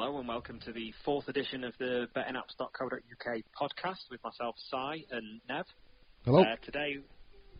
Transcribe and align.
Hello 0.00 0.16
and 0.20 0.28
welcome 0.28 0.60
to 0.60 0.70
the 0.72 0.94
fourth 1.04 1.26
edition 1.26 1.64
of 1.64 1.72
the 1.80 2.06
bettingapps.co.uk 2.14 3.36
podcast 3.60 4.08
with 4.08 4.22
myself, 4.22 4.54
Si, 4.70 5.04
and 5.10 5.40
Nev. 5.48 5.64
Hello. 6.24 6.40
Uh, 6.40 6.54
today, 6.64 6.98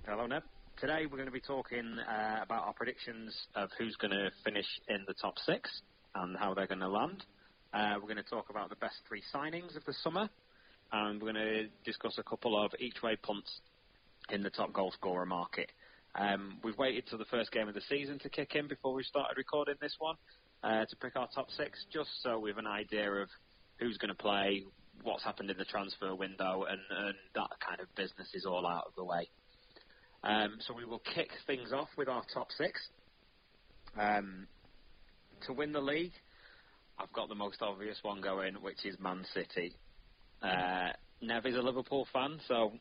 hello, 0.07 0.25
Nev. 0.25 0.45
Today 0.81 1.07
we're 1.11 1.17
going 1.17 1.27
to 1.27 1.33
be 1.33 1.41
talking 1.41 1.99
uh, 1.99 2.39
about 2.41 2.69
our 2.69 2.73
predictions 2.75 3.37
of 3.57 3.71
who's 3.77 3.97
going 3.97 4.13
to 4.13 4.31
finish 4.45 4.67
in 4.87 5.05
the 5.09 5.15
top 5.15 5.37
six 5.41 5.69
and 6.15 6.37
how 6.37 6.55
they're 6.55 6.69
going 6.69 6.79
to 6.79 6.89
land. 6.89 7.25
Uh, 7.75 7.95
we're 7.97 8.15
going 8.15 8.23
to 8.25 8.31
talk 8.31 8.51
about 8.51 8.69
the 8.69 8.77
best 8.77 8.95
three 9.09 9.23
signings 9.35 9.77
of 9.77 9.85
the 9.85 9.95
summer, 10.05 10.31
and 10.93 11.21
we're 11.21 11.33
going 11.33 11.45
to 11.45 11.67
discuss 11.85 12.19
a 12.19 12.23
couple 12.23 12.57
of 12.65 12.71
each-way 12.79 13.17
punts 13.17 13.51
in 14.31 14.45
the 14.45 14.51
top 14.51 14.73
goal 14.73 14.93
scorer 14.93 15.27
market. 15.27 15.73
Um, 16.15 16.59
we've 16.63 16.79
waited 16.79 17.09
till 17.09 17.19
the 17.19 17.25
first 17.25 17.51
game 17.51 17.67
of 17.67 17.75
the 17.75 17.83
season 17.89 18.21
to 18.21 18.29
kick 18.29 18.55
in 18.55 18.69
before 18.69 18.95
we 18.95 19.03
started 19.03 19.37
recording 19.37 19.75
this 19.81 19.97
one 19.99 20.15
uh, 20.63 20.85
to 20.85 20.97
pick 20.97 21.17
our 21.17 21.29
top 21.35 21.51
six, 21.51 21.85
just 21.93 22.11
so 22.23 22.39
we 22.39 22.51
have 22.51 22.59
an 22.59 22.67
idea 22.67 23.11
of 23.11 23.29
who's 23.79 23.97
going 23.99 24.09
to 24.09 24.15
play, 24.15 24.65
what's 25.03 25.25
happened 25.25 25.51
in 25.51 25.59
the 25.59 25.65
transfer 25.65 26.15
window, 26.15 26.65
and, 26.69 26.81
and 26.91 27.15
that 27.35 27.51
kind 27.67 27.81
of 27.81 27.95
business 27.95 28.29
is 28.35 28.45
all 28.45 28.67
out 28.67 28.85
of 28.87 28.95
the 28.97 29.05
way. 29.05 29.29
Um, 30.25 30.57
so 30.61 30.75
we 30.75 30.85
will 30.85 31.03
kick 31.15 31.31
things 31.47 31.73
off 31.73 31.89
with 31.97 32.09
our 32.09 32.23
top 32.35 32.49
six. 32.57 32.81
Um, 33.99 34.47
to 35.47 35.53
win 35.53 35.73
the 35.73 35.81
league, 35.81 36.13
I've 36.99 37.13
got 37.13 37.29
the 37.29 37.35
most 37.35 37.63
obvious 37.63 37.97
one 38.03 38.21
going, 38.21 38.55
which 38.55 38.85
is 38.85 38.97
Man 38.99 39.25
City. 39.33 39.77
Uh, 40.43 40.89
Nev 41.23 41.47
is 41.47 41.55
a 41.55 41.63
Liverpool 41.63 42.07
fan, 42.13 42.41
so 42.49 42.73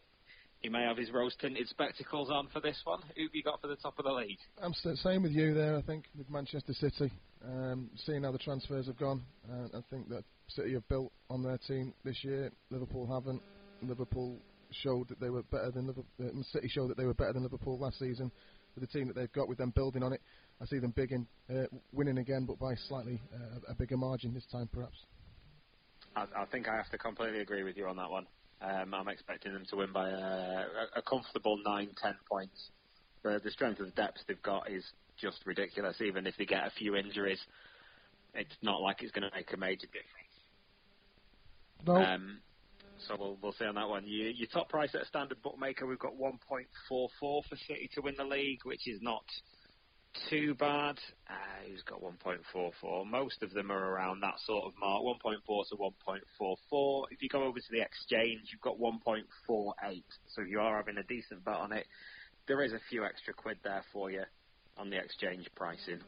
he 0.59 0.69
may 0.69 0.83
have 0.83 0.97
his 0.97 1.11
rose 1.11 1.35
tinted 1.39 1.67
spectacles 1.69 2.29
on 2.29 2.47
for 2.51 2.59
this 2.59 2.79
one. 2.83 2.99
Who 3.15 3.23
have 3.23 3.35
you 3.35 3.43
got 3.43 3.61
for 3.61 3.67
the 3.67 3.75
top 3.75 3.99
of 3.99 4.05
the 4.05 4.11
league? 4.11 4.39
I'm 4.61 4.73
the 4.83 4.97
same 4.97 5.23
with 5.23 5.31
you 5.31 5.53
there, 5.53 5.77
I 5.77 5.81
think, 5.81 6.05
with 6.17 6.29
Manchester 6.29 6.73
City. 6.73 7.11
Um, 7.45 7.89
seeing 8.05 8.23
how 8.23 8.31
the 8.31 8.39
transfers 8.39 8.87
have 8.87 8.97
gone, 8.97 9.23
uh, 9.49 9.77
I 9.77 9.81
think 9.91 10.09
that 10.09 10.23
City 10.47 10.73
have 10.73 10.87
built 10.87 11.11
on 11.29 11.43
their 11.43 11.59
team 11.59 11.93
this 12.03 12.23
year. 12.23 12.51
Liverpool 12.71 13.07
haven't. 13.07 13.41
Liverpool 13.83 14.39
showed 14.71 15.07
that 15.09 15.19
they 15.19 15.29
were 15.29 15.43
better 15.43 15.71
than 15.71 15.87
Liverpool. 15.87 16.05
Uh, 16.19 16.43
City 16.51 16.67
showed 16.67 16.89
that 16.89 16.97
they 16.97 17.05
were 17.05 17.13
better 17.13 17.33
than 17.33 17.43
Liverpool 17.43 17.77
last 17.77 17.99
season. 17.99 18.31
With 18.75 18.89
the 18.89 18.99
team 18.99 19.07
that 19.07 19.15
they've 19.15 19.31
got, 19.31 19.47
with 19.47 19.57
them 19.57 19.71
building 19.71 20.03
on 20.03 20.13
it, 20.13 20.21
I 20.61 20.65
see 20.65 20.79
them 20.79 20.91
big 20.95 21.11
in, 21.11 21.27
uh, 21.49 21.65
winning 21.91 22.17
again, 22.17 22.45
but 22.45 22.59
by 22.59 22.75
slightly 22.87 23.21
uh, 23.33 23.71
a 23.71 23.75
bigger 23.75 23.97
margin 23.97 24.33
this 24.33 24.45
time, 24.51 24.69
perhaps. 24.71 24.97
I, 26.15 26.25
I, 26.35 26.45
think 26.45 26.67
I 26.67 26.75
have 26.75 26.89
to 26.91 26.97
completely 26.97 27.39
agree 27.39 27.63
with 27.63 27.77
you 27.77 27.87
on 27.87 27.95
that 27.97 28.09
one. 28.09 28.27
Um, 28.61 28.93
I'm 28.93 29.07
expecting 29.07 29.53
them 29.53 29.65
to 29.69 29.75
win 29.75 29.93
by 29.93 30.09
a, 30.09 30.65
a 30.95 31.01
comfortable 31.07 31.59
9 31.63 31.89
10 32.01 32.15
points. 32.29 32.69
The, 33.23 33.39
the 33.43 33.51
strength 33.51 33.79
of 33.79 33.87
the 33.87 33.91
depth 33.91 34.19
they've 34.27 34.41
got 34.41 34.69
is 34.69 34.83
just 35.19 35.45
ridiculous. 35.45 35.97
Even 36.01 36.25
if 36.25 36.35
they 36.37 36.45
get 36.45 36.65
a 36.65 36.71
few 36.71 36.95
injuries, 36.95 37.39
it's 38.33 38.55
not 38.61 38.81
like 38.81 39.01
it's 39.01 39.11
going 39.11 39.29
to 39.29 39.35
make 39.35 39.53
a 39.53 39.57
major 39.57 39.87
difference. 39.87 40.27
No. 41.85 41.95
Um, 41.97 42.39
so 43.07 43.15
we'll, 43.19 43.37
we'll 43.41 43.53
see 43.53 43.65
on 43.65 43.75
that 43.75 43.87
one. 43.87 44.05
You, 44.05 44.29
your 44.29 44.47
top 44.47 44.69
price 44.69 44.89
at 44.95 45.01
a 45.01 45.05
standard 45.05 45.41
bookmaker, 45.43 45.85
we've 45.85 45.99
got 45.99 46.13
1.44 46.13 46.65
for 46.89 47.43
City 47.67 47.89
to 47.93 48.01
win 48.01 48.15
the 48.17 48.23
league, 48.23 48.61
which 48.63 48.87
is 48.87 49.01
not 49.01 49.23
too 50.29 50.55
bad. 50.55 50.99
Uh, 51.29 51.67
who's 51.67 51.83
got 51.83 52.01
1.44? 52.01 53.05
Most 53.09 53.43
of 53.43 53.51
them 53.53 53.71
are 53.71 53.91
around 53.91 54.21
that 54.21 54.35
sort 54.45 54.65
of 54.65 54.73
mark, 54.79 55.03
1.4 55.03 55.69
to 55.69 55.75
1.44. 55.75 57.03
If 57.11 57.21
you 57.21 57.29
go 57.29 57.43
over 57.43 57.59
to 57.59 57.71
the 57.71 57.81
exchange, 57.81 58.49
you've 58.51 58.61
got 58.61 58.79
1.48. 58.79 59.23
So 60.33 60.41
if 60.41 60.49
you 60.49 60.59
are 60.59 60.77
having 60.77 60.97
a 60.97 61.03
decent 61.03 61.43
bet 61.45 61.55
on 61.55 61.71
it, 61.71 61.85
there 62.47 62.63
is 62.63 62.73
a 62.73 62.79
few 62.89 63.05
extra 63.05 63.33
quid 63.33 63.57
there 63.63 63.83
for 63.91 64.09
you 64.09 64.23
on 64.77 64.89
the 64.89 64.97
exchange 64.97 65.47
pricing. 65.55 65.99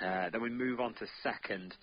Uh, 0.00 0.30
then 0.30 0.42
we 0.42 0.50
move 0.50 0.80
on 0.80 0.94
to 0.94 1.06
second. 1.22 1.74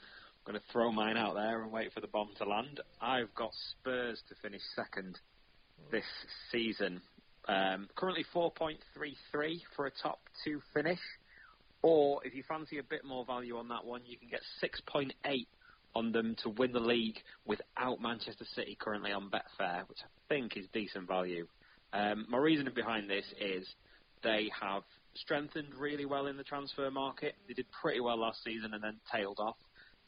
I'm 0.46 0.52
going 0.52 0.60
to 0.60 0.72
throw 0.72 0.92
mine 0.92 1.18
out 1.18 1.36
there 1.36 1.62
and 1.62 1.72
wait 1.72 1.94
for 1.94 2.02
the 2.02 2.08
bomb 2.08 2.30
to 2.38 2.46
land. 2.46 2.82
I've 3.02 3.34
got 3.36 3.52
Spurs 3.72 4.22
to 4.30 4.36
finish 4.42 4.62
second 4.76 5.20
this 5.92 6.06
season. 6.52 7.02
Um, 7.48 7.90
currently 7.96 8.26
4.33 8.34 8.76
for 9.76 9.86
a 9.86 9.92
top 10.02 10.20
two 10.44 10.62
finish. 10.74 11.00
Or 11.84 12.26
if 12.26 12.34
you 12.34 12.44
fancy 12.48 12.80
a 12.80 12.84
bit 12.84 13.06
more 13.06 13.26
value 13.26 13.58
on 13.58 13.68
that 13.68 13.86
one, 13.86 14.02
you 14.06 14.18
can 14.18 14.30
get 14.30 14.42
6.8 14.64 15.12
on 15.96 16.12
them 16.12 16.36
to 16.42 16.50
win 16.50 16.72
the 16.72 16.80
league 16.80 17.18
without 17.46 18.02
Manchester 18.02 18.46
City 18.56 18.76
currently 18.80 19.12
on 19.12 19.30
Betfair, 19.30 19.88
which 19.88 20.00
I 20.02 20.34
think 20.34 20.58
is 20.58 20.66
decent 20.74 21.08
value. 21.08 21.46
Um, 21.92 22.26
my 22.30 22.38
reasoning 22.38 22.74
behind 22.74 23.10
this 23.10 23.26
is 23.40 23.68
they 24.24 24.50
have 24.60 24.84
strengthened 25.16 25.76
really 25.78 26.06
well 26.06 26.28
in 26.28 26.38
the 26.38 26.44
transfer 26.44 26.90
market. 26.90 27.36
They 27.48 27.54
did 27.54 27.68
pretty 27.82 28.00
well 28.00 28.18
last 28.18 28.44
season 28.44 28.74
and 28.74 28.84
then 28.84 28.96
tailed 29.14 29.40
off. 29.40 29.58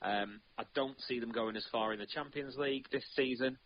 Um, 0.02 0.40
I 0.58 0.64
don't 0.74 1.00
see 1.08 1.20
them 1.20 1.32
going 1.32 1.56
as 1.56 1.66
far 1.72 1.94
in 1.94 2.00
the 2.00 2.06
Champions 2.06 2.58
League 2.58 2.88
this 2.92 3.04
season, 3.16 3.58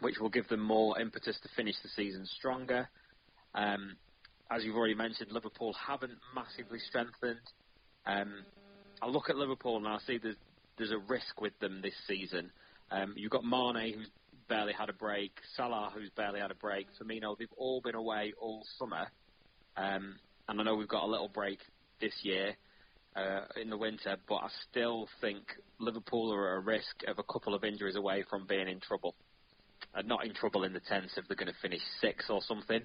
which 0.00 0.18
will 0.18 0.30
give 0.30 0.48
them 0.48 0.60
more 0.60 0.98
impetus 1.00 1.38
to 1.42 1.48
finish 1.56 1.76
the 1.82 1.88
season 1.90 2.26
stronger. 2.38 2.88
Um, 3.54 3.96
as 4.50 4.64
you've 4.64 4.76
already 4.76 4.94
mentioned, 4.94 5.32
Liverpool 5.32 5.74
haven't 5.74 6.18
massively 6.34 6.78
strengthened. 6.78 7.40
Um, 8.06 8.44
I 9.02 9.06
look 9.06 9.30
at 9.30 9.36
Liverpool 9.36 9.76
and 9.76 9.86
I 9.86 9.98
see 10.06 10.18
there's, 10.18 10.36
there's 10.78 10.92
a 10.92 10.98
risk 10.98 11.40
with 11.40 11.58
them 11.60 11.80
this 11.82 11.94
season. 12.06 12.50
Um, 12.90 13.14
you've 13.16 13.30
got 13.30 13.44
Mane, 13.44 13.94
who's 13.94 14.10
barely 14.48 14.72
had 14.72 14.88
a 14.88 14.92
break, 14.92 15.32
Salah, 15.56 15.90
who's 15.94 16.10
barely 16.16 16.40
had 16.40 16.50
a 16.50 16.54
break, 16.54 16.86
Firmino, 17.00 17.36
they've 17.38 17.48
all 17.56 17.80
been 17.80 17.94
away 17.94 18.34
all 18.40 18.62
summer. 18.78 19.06
Um, 19.76 20.16
and 20.48 20.60
I 20.60 20.64
know 20.64 20.74
we've 20.74 20.88
got 20.88 21.04
a 21.04 21.10
little 21.10 21.28
break 21.28 21.58
this 22.00 22.12
year 22.22 22.54
uh, 23.16 23.40
in 23.60 23.70
the 23.70 23.76
winter, 23.76 24.16
but 24.28 24.36
I 24.36 24.48
still 24.70 25.08
think 25.20 25.42
Liverpool 25.78 26.32
are 26.32 26.52
at 26.52 26.58
a 26.58 26.60
risk 26.60 27.02
of 27.08 27.18
a 27.18 27.22
couple 27.22 27.54
of 27.54 27.64
injuries 27.64 27.96
away 27.96 28.24
from 28.28 28.46
being 28.46 28.68
in 28.68 28.80
trouble. 28.80 29.14
Uh, 29.94 30.02
not 30.02 30.24
in 30.24 30.34
trouble 30.34 30.64
in 30.64 30.72
the 30.72 30.80
sense 30.88 31.12
if 31.16 31.26
they're 31.28 31.36
going 31.36 31.52
to 31.52 31.60
finish 31.60 31.80
six 32.00 32.26
or 32.28 32.40
something, 32.42 32.80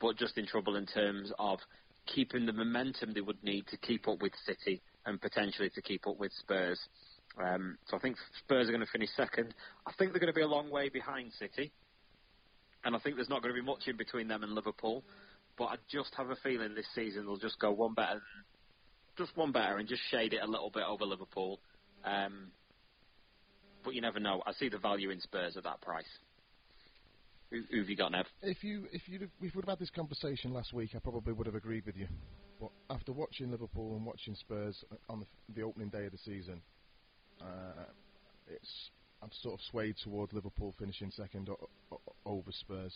but 0.00 0.16
just 0.16 0.38
in 0.38 0.46
trouble 0.46 0.76
in 0.76 0.86
terms 0.86 1.32
of 1.38 1.58
keeping 2.06 2.46
the 2.46 2.52
momentum 2.52 3.12
they 3.12 3.20
would 3.20 3.42
need 3.42 3.66
to 3.68 3.76
keep 3.78 4.08
up 4.08 4.22
with 4.22 4.32
City 4.44 4.80
and 5.04 5.20
potentially 5.20 5.70
to 5.70 5.82
keep 5.82 6.06
up 6.06 6.18
with 6.18 6.32
Spurs. 6.32 6.78
Um, 7.42 7.76
so 7.86 7.96
I 7.96 8.00
think 8.00 8.16
Spurs 8.38 8.68
are 8.68 8.72
going 8.72 8.84
to 8.84 8.90
finish 8.90 9.10
second. 9.16 9.54
I 9.86 9.92
think 9.98 10.12
they're 10.12 10.20
going 10.20 10.32
to 10.32 10.36
be 10.36 10.42
a 10.42 10.48
long 10.48 10.70
way 10.70 10.88
behind 10.88 11.32
City, 11.38 11.72
and 12.84 12.96
I 12.96 12.98
think 12.98 13.16
there's 13.16 13.28
not 13.28 13.42
going 13.42 13.54
to 13.54 13.60
be 13.60 13.66
much 13.66 13.86
in 13.86 13.96
between 13.96 14.28
them 14.28 14.42
and 14.42 14.52
Liverpool. 14.52 15.02
But 15.58 15.64
I 15.66 15.76
just 15.90 16.14
have 16.16 16.30
a 16.30 16.36
feeling 16.36 16.74
this 16.74 16.86
season 16.94 17.24
they'll 17.24 17.38
just 17.38 17.58
go 17.58 17.72
one 17.72 17.94
better, 17.94 18.20
just 19.16 19.36
one 19.36 19.52
better, 19.52 19.78
and 19.78 19.88
just 19.88 20.02
shade 20.10 20.34
it 20.34 20.42
a 20.42 20.46
little 20.46 20.70
bit 20.70 20.84
over 20.86 21.04
Liverpool. 21.04 21.60
Um, 22.04 22.48
but 23.84 23.94
you 23.94 24.00
never 24.00 24.20
know. 24.20 24.42
I 24.46 24.52
see 24.52 24.68
the 24.68 24.78
value 24.78 25.10
in 25.10 25.20
Spurs 25.20 25.56
at 25.56 25.64
that 25.64 25.80
price. 25.80 26.04
Who, 27.50 27.62
who 27.70 27.78
have 27.78 27.88
you 27.88 27.96
got, 27.96 28.12
Nev? 28.12 28.26
If 28.42 28.64
you 28.64 28.86
if 28.92 29.08
you 29.08 29.20
if 29.22 29.30
we 29.40 29.50
would 29.54 29.64
have 29.64 29.70
had 29.70 29.78
this 29.78 29.90
conversation 29.90 30.52
last 30.52 30.72
week, 30.72 30.90
I 30.94 30.98
probably 30.98 31.32
would 31.32 31.46
have 31.46 31.54
agreed 31.54 31.86
with 31.86 31.96
you. 31.96 32.08
But 32.60 32.70
after 32.90 33.12
watching 33.12 33.50
Liverpool 33.50 33.94
and 33.96 34.04
watching 34.04 34.34
Spurs 34.34 34.82
on 35.08 35.20
the, 35.20 35.26
the 35.54 35.62
opening 35.62 35.90
day 35.90 36.06
of 36.06 36.12
the 36.12 36.18
season, 36.18 36.62
uh, 37.40 37.84
it's 38.48 38.90
I'm 39.22 39.30
sort 39.42 39.54
of 39.54 39.60
swayed 39.70 39.96
towards 40.02 40.32
Liverpool 40.32 40.74
finishing 40.78 41.10
second 41.10 41.48
o- 41.48 41.68
o- 41.92 42.00
over 42.24 42.50
Spurs. 42.50 42.94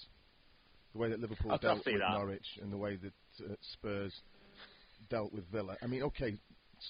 The 0.92 0.98
way 0.98 1.10
that 1.10 1.20
Liverpool 1.20 1.52
I'll 1.52 1.58
dealt 1.58 1.86
with 1.86 2.00
that. 2.00 2.12
Norwich 2.12 2.58
and 2.60 2.72
the 2.72 2.76
way 2.76 2.96
that 2.96 3.12
uh, 3.44 3.54
Spurs 3.74 4.12
dealt 5.08 5.32
with 5.32 5.44
Villa. 5.52 5.76
I 5.82 5.86
mean, 5.86 6.02
okay, 6.04 6.36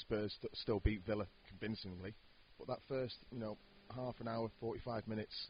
Spurs 0.00 0.32
st- 0.40 0.56
still 0.56 0.80
beat 0.80 1.04
Villa 1.06 1.26
convincingly, 1.48 2.14
but 2.58 2.68
that 2.68 2.78
first, 2.88 3.16
you 3.30 3.38
know, 3.38 3.58
half 3.94 4.14
an 4.20 4.28
hour, 4.28 4.50
45 4.60 5.06
minutes, 5.06 5.48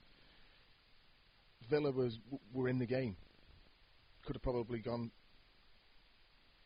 Villa 1.71 1.93
was 1.93 2.19
were 2.53 2.69
in 2.69 2.79
the 2.79 2.87
game. 2.87 3.17
Could 4.27 4.37
have 4.37 4.43
probably 4.43 4.81
gone 4.81 5.11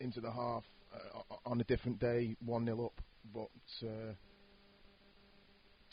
into 0.00 0.20
the 0.20 0.32
half 0.32 0.64
uh, 0.92 1.34
on 1.46 1.60
a 1.60 1.64
different 1.64 2.00
day, 2.00 2.36
one 2.44 2.64
0 2.64 2.86
up, 2.86 3.00
but 3.32 3.86
uh, 3.86 4.12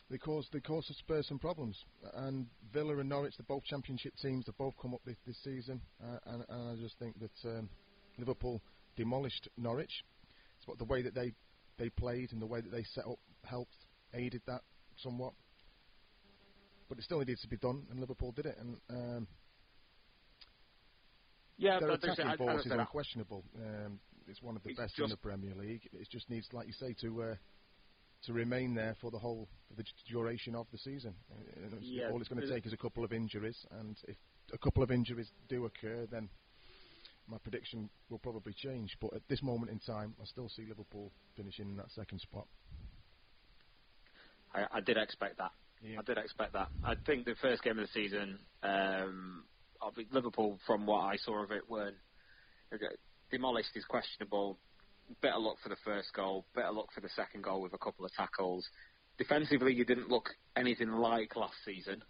they 0.10 0.18
caused 0.18 0.50
they 0.52 0.60
caused 0.60 0.94
Spurs 0.96 1.28
some 1.28 1.40
problems. 1.40 1.78
And 2.16 2.48
Villa 2.74 2.98
and 2.98 3.10
Norwich, 3.10 3.34
they're 3.38 3.46
both 3.48 3.64
Championship 3.66 4.14
teams. 4.22 4.46
They've 4.46 4.58
both 4.58 4.74
come 4.82 4.94
up 4.94 5.02
this, 5.06 5.18
this 5.28 5.38
season, 5.44 5.82
uh, 6.04 6.18
and, 6.26 6.44
and 6.50 6.70
I 6.70 6.82
just 6.82 6.98
think 6.98 7.16
that 7.20 7.50
um, 7.50 7.70
Liverpool 8.18 8.62
demolished 8.96 9.48
Norwich. 9.58 10.04
It's 10.58 10.68
what 10.68 10.78
the 10.78 10.86
way 10.86 11.02
that 11.02 11.16
they 11.16 11.34
they 11.78 11.90
played 11.90 12.32
and 12.32 12.42
the 12.42 12.46
way 12.46 12.62
that 12.62 12.72
they 12.72 12.84
set 12.84 13.06
up 13.06 13.20
helped 13.44 13.76
aided 14.14 14.42
that 14.48 14.62
somewhat. 14.98 15.34
But 16.92 16.98
it 17.00 17.04
still 17.06 17.20
needed 17.20 17.40
to 17.40 17.48
be 17.48 17.56
done, 17.56 17.88
and 17.90 18.02
Liverpool 18.02 18.34
did 18.34 18.48
it. 18.48 18.58
And 18.60 18.76
um, 18.90 19.28
Yeah, 21.56 21.80
their 21.80 21.88
but 21.88 22.04
attacking 22.04 22.26
I- 22.28 22.34
as 22.34 22.34
I 22.34 22.38
force 22.38 22.66
is 22.66 22.72
unquestionable. 22.74 23.46
Um, 23.56 24.02
it's 24.28 24.42
one 24.42 24.58
of 24.58 24.64
the 24.64 24.72
It's 24.72 24.78
best 24.78 25.00
in 25.00 25.08
the 25.08 25.16
Premier 25.16 25.56
League. 25.56 25.88
It 25.94 26.10
just 26.10 26.30
needs, 26.30 26.52
like 26.52 26.68
you 26.68 26.74
say, 26.74 26.94
to 27.00 27.24
uh, 27.24 27.36
to 28.24 28.34
remain 28.34 28.76
there 28.76 28.98
for 29.00 29.10
the 29.10 29.18
whole 29.18 29.48
for 29.70 29.76
the 29.76 29.86
duration 30.06 30.54
of 30.54 30.68
the 30.74 30.78
season. 30.78 31.16
Uh, 31.32 31.78
Yeah, 31.80 32.10
all 32.12 32.20
it's 32.20 32.28
going 32.28 32.42
to 32.42 32.54
take 32.54 32.66
is 32.66 32.74
a 32.74 32.78
couple 32.78 33.06
of 33.06 33.14
injuries, 33.14 33.66
and 33.72 33.98
if 34.10 34.18
a 34.52 34.58
couple 34.58 34.84
of 34.84 34.92
injuries 34.92 35.32
do 35.48 35.64
occur, 35.68 36.06
then 36.08 36.30
my 37.26 37.38
prediction 37.38 37.90
will 38.10 38.20
probably 38.20 38.52
change. 38.54 38.98
But 39.00 39.14
at 39.14 39.26
this 39.30 39.42
moment 39.42 39.72
in 39.72 39.80
time, 39.80 40.14
I 40.22 40.26
still 40.26 40.50
see 40.50 40.66
Liverpool 40.66 41.14
finishing 41.38 41.70
in 41.70 41.78
that 41.78 41.92
second 41.92 42.20
spot. 42.20 42.48
I, 44.54 44.66
I 44.70 44.82
did 44.82 44.98
expect 44.98 45.38
that. 45.38 45.52
Yeah. 45.84 46.00
I 46.00 46.04
did 46.04 46.18
expect 46.18 46.54
that. 46.54 46.68
I 46.84 46.94
think 47.06 47.26
the 47.26 47.36
first 47.42 47.64
game 47.64 47.80
of 47.80 47.88
the 47.88 47.92
season, 47.94 48.40
um, 48.64 49.44
Liverpool, 50.12 50.60
from 50.68 50.86
what 50.86 51.00
I 51.00 51.18
saw 51.18 51.44
of 51.44 51.52
it, 51.52 51.70
weren't 51.70 51.96
demolished 53.32 53.76
is 53.76 53.86
questionable. 53.86 54.60
Better 55.22 55.40
luck 55.40 55.58
for 55.64 55.70
the 55.70 55.78
first 55.84 56.14
goal. 56.14 56.46
Better 56.54 56.72
luck 56.72 56.90
for 56.94 57.02
the 57.02 57.10
second 57.10 57.44
goal 57.44 57.62
with 57.62 57.74
a 57.74 57.78
couple 57.78 58.06
of 58.06 58.12
tackles. 58.14 58.68
Defensively, 59.18 59.74
you 59.74 59.86
didn't 59.86 60.10
look 60.10 60.30
anything 60.56 60.92
like 60.92 61.36
last 61.36 61.56
season. 61.66 62.04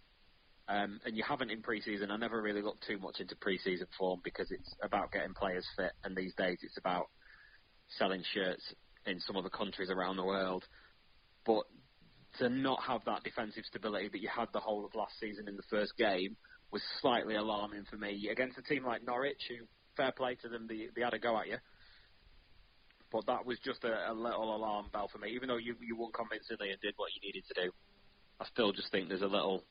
Um, 0.68 1.00
and 1.04 1.16
you 1.16 1.24
haven't 1.26 1.50
in 1.50 1.62
pre-season. 1.62 2.10
I 2.10 2.16
never 2.16 2.40
really 2.40 2.62
looked 2.62 2.86
too 2.86 2.98
much 2.98 3.20
into 3.20 3.34
pre-season 3.36 3.88
form 3.98 4.20
because 4.22 4.50
it's 4.50 4.74
about 4.82 5.10
getting 5.10 5.34
players 5.34 5.66
fit, 5.76 5.92
and 6.04 6.16
these 6.16 6.34
days 6.34 6.58
it's 6.62 6.78
about 6.78 7.06
selling 7.98 8.22
shirts 8.32 8.62
in 9.04 9.18
some 9.20 9.36
other 9.36 9.50
countries 9.50 9.90
around 9.90 10.16
the 10.16 10.24
world. 10.24 10.64
But 11.44 11.64
to 12.38 12.48
not 12.48 12.82
have 12.82 13.04
that 13.04 13.22
defensive 13.22 13.64
stability 13.66 14.08
that 14.08 14.20
you 14.20 14.28
had 14.34 14.48
the 14.52 14.60
whole 14.60 14.84
of 14.84 14.94
last 14.94 15.18
season 15.20 15.48
in 15.48 15.56
the 15.56 15.62
first 15.68 15.96
game 15.96 16.36
was 16.70 16.82
slightly 17.00 17.34
alarming 17.34 17.84
for 17.90 17.96
me 17.96 18.28
against 18.30 18.58
a 18.58 18.62
team 18.62 18.84
like 18.84 19.04
Norwich, 19.04 19.42
who 19.48 19.66
fair 19.96 20.12
play 20.12 20.36
to 20.36 20.48
them, 20.48 20.66
they, 20.66 20.88
they 20.96 21.02
had 21.02 21.12
a 21.12 21.18
go 21.18 21.38
at 21.38 21.48
you. 21.48 21.58
But 23.12 23.26
that 23.26 23.44
was 23.44 23.58
just 23.62 23.84
a, 23.84 24.10
a 24.10 24.14
little 24.14 24.56
alarm 24.56 24.86
bell 24.90 25.08
for 25.12 25.18
me. 25.18 25.32
Even 25.34 25.48
though 25.48 25.58
you 25.58 25.76
you 25.86 25.96
won 25.96 26.12
convincingly 26.12 26.70
and 26.70 26.80
did 26.80 26.94
what 26.96 27.10
you 27.14 27.20
needed 27.28 27.44
to 27.48 27.64
do, 27.64 27.70
I 28.40 28.46
still 28.46 28.72
just 28.72 28.90
think 28.90 29.08
there's 29.08 29.20
a 29.20 29.26
little, 29.26 29.64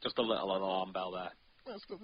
just 0.00 0.16
a 0.18 0.22
little 0.22 0.56
alarm 0.56 0.92
bell 0.92 1.10
there. 1.10 1.32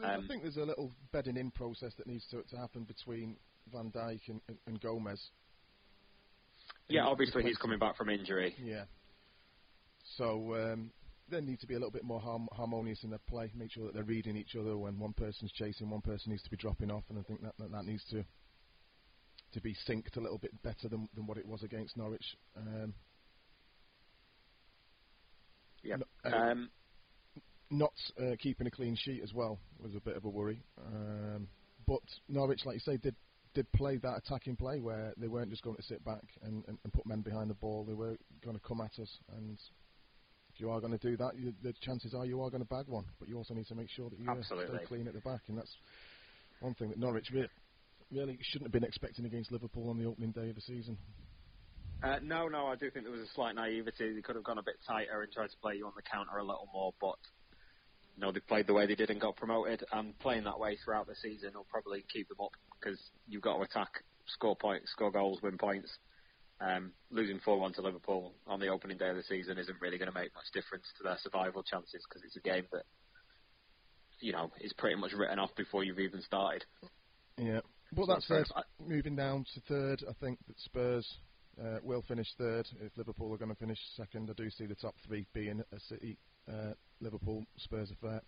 I 0.05 0.15
um, 0.17 0.27
think 0.27 0.43
there's 0.43 0.57
a 0.57 0.65
little 0.65 0.91
bedding 1.13 1.37
in 1.37 1.53
process 1.53 1.93
that 1.97 2.09
needs 2.09 2.27
to, 2.33 2.43
to 2.51 2.57
happen 2.57 2.83
between 2.83 3.37
Van 3.73 3.91
Dijk 3.93 4.21
and, 4.29 4.41
and, 4.49 4.59
and 4.67 4.81
Gomez. 4.81 5.31
Yeah, 6.89 7.07
obviously 7.07 7.45
he's 7.45 7.57
coming 7.57 7.79
back 7.79 7.97
from 7.97 8.11
injury. 8.11 8.55
Yeah. 8.63 8.85
So 10.17 10.55
um, 10.55 10.91
there 11.29 11.41
needs 11.41 11.61
to 11.63 11.67
be 11.67 11.75
a 11.75 11.79
little 11.79 11.91
bit 11.91 12.05
more 12.05 12.21
harm- 12.21 12.49
harmonious 12.53 13.03
in 13.05 13.11
their 13.11 13.21
play. 13.29 13.51
Make 13.55 13.73
sure 13.73 13.87
that 13.87 13.95
they're 13.95 14.05
reading 14.05 14.37
each 14.37 14.57
other 14.57 14.77
when 14.77 14.99
one 14.99 15.13
person's 15.13 15.53
chasing, 15.53 15.91
one 15.91 16.03
person 16.03 16.31
needs 16.31 16.43
to 16.45 16.51
be 16.51 16.57
dropping 16.57 16.91
off, 16.91 17.05
and 17.09 17.19
I 17.19 17.23
think 17.23 17.43
that 17.43 17.55
that, 17.59 17.73
that 17.73 17.85
needs 17.85 18.05
to 18.11 18.25
to 19.53 19.61
be 19.61 19.77
synced 19.89 20.17
a 20.17 20.21
little 20.21 20.39
bit 20.39 20.51
better 20.63 20.89
than 20.89 21.09
than 21.15 21.27
what 21.27 21.39
it 21.39 21.47
was 21.47 21.63
against 21.63 21.97
Norwich. 21.97 22.37
Um, 22.57 22.95
yeah. 25.83 25.97
No, 25.97 26.05
uh, 26.25 26.37
um, 26.37 26.71
not 27.71 27.93
uh, 28.21 28.37
keeping 28.41 28.67
a 28.67 28.71
clean 28.71 28.97
sheet 28.97 29.23
as 29.23 29.33
well 29.33 29.59
was 29.79 29.95
a 29.95 30.01
bit 30.01 30.17
of 30.17 30.25
a 30.25 30.29
worry. 30.29 30.63
Um, 30.79 31.49
but 31.87 32.03
Norwich, 32.29 32.61
like 32.65 32.75
you 32.75 32.81
say, 32.81 32.97
did 32.97 33.15
did 33.55 33.71
play 33.73 33.97
that 33.99 34.19
attacking 34.19 34.57
play 34.57 34.81
where 34.81 35.13
they 35.17 35.29
weren't 35.29 35.51
just 35.51 35.63
going 35.63 35.77
to 35.77 35.83
sit 35.83 36.05
back 36.05 36.25
and, 36.43 36.65
and, 36.67 36.77
and 36.83 36.93
put 36.93 37.07
men 37.07 37.21
behind 37.21 37.49
the 37.49 37.55
ball. 37.55 37.85
They 37.85 37.95
were 37.95 38.17
going 38.45 38.57
to 38.57 38.63
come 38.67 38.81
at 38.81 38.99
us, 39.01 39.19
and 39.37 39.59
if 40.55 40.61
you 40.61 40.71
are 40.71 40.81
going 40.81 40.97
to 40.97 40.99
do 40.99 41.17
that, 41.17 41.33
you, 41.37 41.53
the 41.63 41.73
chances 41.81 42.15
are 42.15 42.25
you 42.25 42.41
are 42.43 42.51
going 42.51 42.63
to 42.63 42.69
bag 42.69 42.87
one. 42.87 43.05
But 43.19 43.29
you 43.29 43.37
also 43.37 43.55
need 43.55 43.67
to 43.67 43.75
make 43.75 43.91
sure 43.91 44.09
that 44.09 44.19
you 44.19 44.31
Absolutely. 44.31 44.77
stay 44.77 44.87
clean 44.87 45.09
at 45.09 45.15
the 45.15 45.21
back, 45.21 45.41
and 45.49 45.59
that's 45.59 45.75
one 46.61 46.75
thing 46.75 46.91
that 46.91 46.99
Norwich 46.99 47.31
really, 47.33 47.49
really 48.13 48.39
shouldn't 48.43 48.69
have 48.69 48.73
been 48.73 48.85
expecting 48.85 49.25
against 49.25 49.51
Liverpool 49.51 49.91
on 49.91 49.99
the 49.99 50.05
opening 50.05 50.31
day 50.31 50.49
of 50.49 50.55
the 50.55 50.61
season. 50.61 50.97
Uh, 52.03 52.19
no, 52.23 52.49
no, 52.49 52.67
I 52.67 52.77
do 52.77 52.91
think 52.91 53.05
there 53.05 53.13
was 53.13 53.23
a 53.23 53.33
slight 53.35 53.55
naivety. 53.55 54.15
They 54.15 54.21
could 54.21 54.37
have 54.37 54.45
gone 54.45 54.59
a 54.59 54.63
bit 54.63 54.77
tighter 54.87 55.23
and 55.23 55.33
tried 55.33 55.51
to 55.51 55.57
play 55.61 55.75
you 55.75 55.87
on 55.87 55.93
the 55.97 56.03
counter 56.03 56.37
a 56.37 56.45
little 56.45 56.69
more, 56.73 56.93
but 57.01 57.19
you 58.15 58.21
know 58.21 58.31
they 58.31 58.41
played 58.41 58.67
the 58.69 58.75
way 58.75 58.87
they 58.87 58.95
did 58.95 59.11
and 59.11 59.21
got 59.21 59.37
promoted. 59.37 59.83
And 59.93 60.17
playing 60.21 60.45
that 60.45 60.61
way 60.61 60.77
throughout 60.85 61.07
the 61.07 61.15
season 61.17 61.53
will 61.55 61.67
probably 61.71 62.05
keep 62.13 62.29
them 62.29 62.39
up 62.43 62.53
because 62.79 63.01
you've 63.27 63.43
got 63.43 63.57
to 63.57 63.63
attack, 63.63 64.05
score 64.27 64.55
points, 64.55 64.93
score 64.93 65.11
goals, 65.11 65.41
win 65.43 65.59
points. 65.59 65.91
Um, 66.65 66.93
losing 67.11 67.41
4-1 67.41 67.75
to 67.75 67.83
Liverpool 67.83 68.33
on 68.47 68.59
the 68.59 68.69
opening 68.69 68.97
day 68.97 69.11
of 69.11 69.17
the 69.17 69.23
season 69.25 69.59
isn't 69.59 69.81
really 69.81 69.99
going 69.99 70.11
to 70.11 70.19
make 70.19 70.35
much 70.35 70.47
difference 70.55 70.87
to 70.97 71.03
their 71.03 71.19
survival 71.21 71.63
chances 71.63 72.03
because 72.09 72.23
it's 72.25 72.37
a 72.37 72.41
game 72.41 72.65
that 72.73 72.85
you 74.21 74.33
know 74.33 74.51
is 74.61 74.73
pretty 74.73 74.97
much 74.97 75.13
written 75.13 75.39
off 75.39 75.55
before 75.57 75.85
you've 75.85 75.99
even 75.99 76.23
started. 76.23 76.65
Yeah. 77.37 77.61
But 77.93 78.07
So 78.07 78.15
that 78.15 78.23
said, 78.23 78.45
I- 78.57 78.63
moving 78.83 79.15
down 79.15 79.45
to 79.55 79.61
third, 79.69 80.05
I 80.09 80.13
think 80.15 80.39
that 80.47 80.59
Spurs 80.59 81.07
uh, 81.61 81.79
will 81.83 82.03
finish 82.03 82.29
third. 82.39 82.67
If 82.81 82.97
Liverpool 82.97 83.35
are 83.35 83.39
going 83.39 83.51
to 83.51 83.57
finish 83.57 83.79
second, 83.97 84.31
I 84.31 84.33
do 84.33 84.49
see 84.49 84.67
the 84.67 84.75
top 84.75 84.95
three 85.07 85.27
being 85.35 85.61
a 85.61 85.81
City, 85.81 86.17
uh, 86.51 86.73
Liverpool, 87.01 87.45
Spurs 87.59 87.91
affair. 87.91 88.23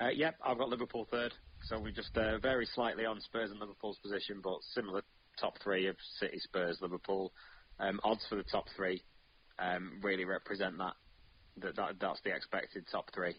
Uh, 0.00 0.08
yep, 0.08 0.36
I've 0.44 0.58
got 0.58 0.68
Liverpool 0.68 1.06
third, 1.10 1.32
so 1.64 1.78
we're 1.78 1.92
just 1.92 2.16
uh, 2.16 2.38
vary 2.38 2.66
slightly 2.66 3.04
on 3.04 3.20
Spurs 3.20 3.50
and 3.50 3.60
Liverpool's 3.60 3.98
position, 3.98 4.40
but 4.42 4.58
similar 4.74 5.02
top 5.40 5.58
three 5.62 5.86
of 5.86 5.96
City, 6.18 6.38
Spurs, 6.38 6.78
Liverpool. 6.80 7.32
Um, 7.78 8.00
odds 8.04 8.24
for 8.28 8.36
the 8.36 8.44
top 8.44 8.66
three 8.76 9.02
um, 9.58 10.00
really 10.02 10.24
represent 10.24 10.78
that. 10.78 10.94
That, 11.58 11.76
that 11.76 11.94
that's 12.00 12.20
the 12.24 12.34
expected 12.34 12.86
top 12.90 13.10
three, 13.14 13.34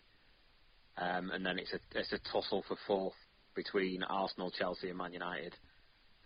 um, 0.98 1.32
and 1.32 1.44
then 1.44 1.58
it's 1.58 1.74
a 1.74 1.80
it's 1.98 2.14
a 2.14 2.20
tussle 2.32 2.64
for 2.68 2.78
fourth 2.86 3.16
between 3.56 4.04
Arsenal, 4.04 4.52
Chelsea, 4.52 4.90
and 4.90 4.98
Man 4.98 5.14
United. 5.14 5.56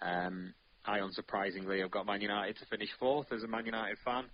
Um, 0.02 0.54
I 0.86 1.00
unsurprisingly 1.00 1.82
have 1.82 1.92
got 1.92 2.06
Man 2.06 2.22
United 2.22 2.58
to 2.58 2.66
finish 2.66 2.90
fourth 3.00 3.32
as 3.32 3.44
a 3.44 3.48
Man 3.48 3.66
United 3.66 3.98
fan. 4.04 4.26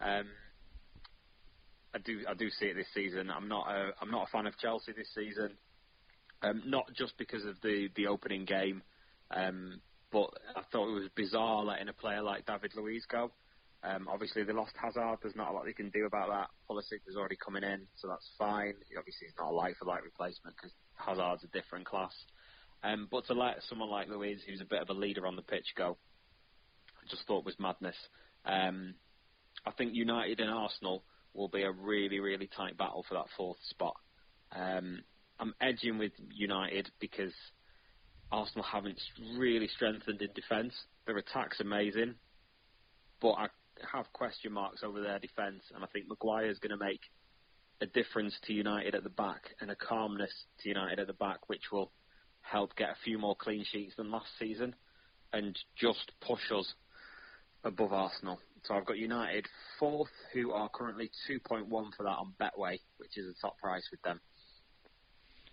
Um, 0.00 0.26
I 1.94 1.98
do 1.98 2.20
I 2.28 2.34
do 2.34 2.48
see 2.50 2.66
it 2.66 2.74
this 2.74 2.92
season. 2.94 3.30
I'm 3.30 3.48
not 3.48 3.68
a 3.68 3.90
I'm 4.00 4.10
not 4.10 4.28
a 4.28 4.30
fan 4.30 4.46
of 4.46 4.58
Chelsea 4.58 4.92
this 4.92 5.08
season. 5.14 5.52
Um, 6.42 6.62
not 6.66 6.92
just 6.94 7.16
because 7.18 7.44
of 7.44 7.56
the 7.62 7.88
the 7.96 8.06
opening 8.06 8.44
game, 8.44 8.82
um, 9.30 9.80
but 10.12 10.30
I 10.56 10.62
thought 10.72 10.88
it 10.88 11.00
was 11.00 11.08
bizarre 11.14 11.64
letting 11.64 11.88
a 11.88 11.92
player 11.92 12.22
like 12.22 12.46
David 12.46 12.72
Luiz 12.76 13.04
go. 13.06 13.30
Um, 13.82 14.08
obviously, 14.08 14.42
they 14.42 14.52
lost 14.52 14.74
Hazard. 14.80 15.18
There's 15.22 15.36
not 15.36 15.50
a 15.50 15.52
lot 15.52 15.64
they 15.64 15.72
can 15.72 15.90
do 15.90 16.04
about 16.04 16.28
that. 16.28 16.50
Pulisic 16.68 17.00
was 17.06 17.16
already 17.16 17.36
coming 17.36 17.62
in, 17.62 17.86
so 17.96 18.08
that's 18.08 18.28
fine. 18.38 18.74
Obviously, 18.98 19.28
it's 19.28 19.38
not 19.38 19.52
a 19.52 19.54
like 19.54 19.76
for 19.78 19.86
like 19.86 20.04
replacement 20.04 20.56
because 20.56 20.72
Hazard's 20.96 21.44
a 21.44 21.48
different 21.48 21.86
class. 21.86 22.12
Um, 22.82 23.08
but 23.10 23.26
to 23.26 23.34
let 23.34 23.62
someone 23.68 23.90
like 23.90 24.08
Luiz, 24.08 24.40
who's 24.46 24.60
a 24.60 24.66
bit 24.66 24.82
of 24.82 24.90
a 24.90 24.94
leader 24.94 25.26
on 25.26 25.36
the 25.36 25.42
pitch, 25.42 25.74
go, 25.76 25.96
I 26.96 27.08
just 27.08 27.26
thought 27.26 27.44
was 27.44 27.58
madness. 27.58 27.96
Um, 28.44 28.94
I 29.66 29.70
think 29.72 29.94
United 29.94 30.40
and 30.40 30.50
Arsenal 30.50 31.04
will 31.34 31.48
be 31.48 31.62
a 31.62 31.70
really, 31.70 32.20
really 32.20 32.48
tight 32.54 32.76
battle 32.76 33.04
for 33.08 33.14
that 33.14 33.26
fourth 33.36 33.58
spot. 33.68 33.96
Um, 34.52 35.02
I'm 35.38 35.54
edging 35.60 35.98
with 35.98 36.12
United 36.34 36.90
because 37.00 37.32
Arsenal 38.32 38.64
haven't 38.64 39.00
really 39.36 39.68
strengthened 39.68 40.22
in 40.22 40.28
defence. 40.34 40.74
Their 41.06 41.18
attack's 41.18 41.60
amazing, 41.60 42.14
but 43.20 43.32
I 43.32 43.46
have 43.92 44.12
question 44.12 44.52
marks 44.52 44.82
over 44.84 45.00
their 45.00 45.18
defence, 45.18 45.62
and 45.74 45.82
I 45.82 45.86
think 45.88 46.06
Maguire's 46.08 46.58
going 46.58 46.76
to 46.76 46.84
make 46.84 47.00
a 47.80 47.86
difference 47.86 48.34
to 48.44 48.52
United 48.52 48.94
at 48.94 49.02
the 49.02 49.10
back 49.10 49.50
and 49.60 49.70
a 49.70 49.76
calmness 49.76 50.32
to 50.60 50.68
United 50.68 51.00
at 51.00 51.06
the 51.06 51.14
back, 51.14 51.48
which 51.48 51.72
will 51.72 51.90
help 52.42 52.76
get 52.76 52.90
a 52.90 52.96
few 53.04 53.18
more 53.18 53.34
clean 53.36 53.64
sheets 53.64 53.94
than 53.96 54.10
last 54.10 54.28
season 54.38 54.74
and 55.32 55.58
just 55.76 56.12
push 56.20 56.50
us 56.54 56.74
above 57.64 57.92
Arsenal. 57.92 58.38
So 58.64 58.74
I've 58.74 58.84
got 58.84 58.98
United 58.98 59.46
fourth, 59.78 60.10
who 60.32 60.52
are 60.52 60.68
currently 60.68 61.10
2.1 61.28 61.68
for 61.68 62.02
that 62.02 62.18
on 62.18 62.34
Betway, 62.40 62.78
which 62.98 63.16
is 63.16 63.26
a 63.26 63.40
top 63.40 63.58
price 63.58 63.86
with 63.90 64.02
them. 64.02 64.20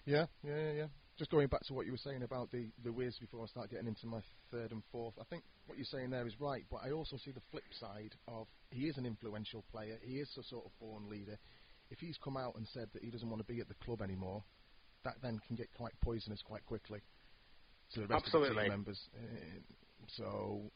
Yeah, 0.06 0.25
yeah, 0.44 0.56
yeah, 0.56 0.72
yeah. 0.72 0.86
Just 1.18 1.32
going 1.32 1.48
back 1.48 1.64
to 1.66 1.74
what 1.74 1.86
you 1.86 1.92
were 1.92 1.98
saying 1.98 2.24
about 2.24 2.52
the 2.52 2.70
the 2.84 2.92
Luiz 2.92 3.18
before 3.20 3.44
I 3.44 3.48
start 3.48 3.72
getting 3.72 3.88
into 3.88 4.06
my 4.06 4.22
third 4.52 4.72
and 4.72 4.84
fourth, 4.92 5.16
I 5.20 5.24
think 5.30 5.44
what 5.66 5.78
you're 5.78 5.86
saying 5.86 6.12
there 6.12 6.28
is 6.28 6.40
right, 6.40 6.64
but 6.70 6.82
I 6.86 6.92
also 6.92 7.18
see 7.18 7.32
the 7.32 7.42
flip 7.52 7.64
side 7.80 8.14
of 8.28 8.48
he 8.70 8.88
is 8.88 8.98
an 8.98 9.06
influential 9.06 9.64
player, 9.72 9.98
he 10.04 10.20
is 10.20 10.30
a 10.38 10.44
sort 10.44 10.66
of 10.66 10.72
born 10.80 11.10
leader. 11.10 11.38
If 11.90 12.00
he's 12.00 12.18
come 12.24 12.38
out 12.38 12.56
and 12.56 12.68
said 12.68 12.90
that 12.94 13.04
he 13.04 13.10
doesn't 13.10 13.30
want 13.30 13.40
to 13.46 13.52
be 13.52 13.62
at 13.62 13.68
the 13.68 13.76
club 13.86 14.02
anymore, 14.02 14.44
that 15.06 15.16
then 15.24 15.40
can 15.48 15.56
get 15.56 15.74
quite 15.76 15.94
poisonous 16.04 16.42
quite 16.44 16.66
quickly 16.66 17.00
to 17.94 18.02
the 18.02 18.08
rest 18.08 18.26
of 18.34 18.42
the 18.42 18.50
team 18.50 18.68
members. 18.68 19.00
Uh, 19.16 19.60
so 20.08 20.72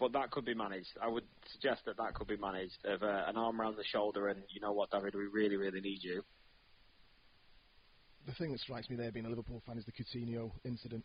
But 0.00 0.12
that 0.12 0.30
could 0.30 0.44
be 0.44 0.54
managed. 0.54 0.96
I 1.00 1.08
would 1.08 1.24
suggest 1.52 1.82
that 1.86 1.98
that 1.98 2.14
could 2.14 2.26
be 2.26 2.36
managed. 2.36 2.84
Of 2.84 3.02
uh, 3.02 3.24
an 3.26 3.36
arm 3.36 3.60
around 3.60 3.76
the 3.76 3.84
shoulder, 3.84 4.28
and 4.28 4.42
you 4.48 4.60
know 4.60 4.72
what, 4.72 4.90
David, 4.90 5.14
we 5.14 5.26
really, 5.26 5.56
really 5.56 5.80
need 5.80 6.02
you. 6.02 6.22
The 8.26 8.32
thing 8.34 8.52
that 8.52 8.60
strikes 8.60 8.88
me 8.90 8.96
there, 8.96 9.12
being 9.12 9.26
a 9.26 9.28
Liverpool 9.28 9.62
fan, 9.66 9.78
is 9.78 9.84
the 9.84 9.92
Coutinho 9.92 10.50
incident. 10.64 11.04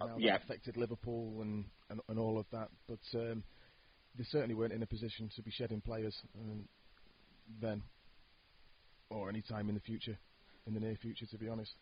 And 0.00 0.10
Uh, 0.10 0.12
how 0.12 0.18
yeah. 0.18 0.32
that 0.32 0.44
affected 0.44 0.76
Liverpool 0.76 1.42
and, 1.42 1.64
and, 1.90 2.00
and 2.08 2.18
all 2.18 2.38
of 2.38 2.46
that. 2.52 2.68
But 2.86 3.00
um, 3.14 3.42
they 4.16 4.24
certainly 4.24 4.54
weren't 4.54 4.72
in 4.72 4.82
a 4.82 4.86
position 4.86 5.28
to 5.36 5.42
be 5.42 5.50
shedding 5.50 5.80
players 5.80 6.16
um, 6.40 6.68
then, 7.60 7.82
or 9.10 9.28
any 9.28 9.42
time 9.42 9.68
in 9.68 9.74
the 9.74 9.80
future, 9.80 10.18
in 10.66 10.74
the 10.74 10.80
near 10.80 10.96
future, 10.96 11.26
to 11.26 11.38
be 11.38 11.48
honest. 11.48 11.72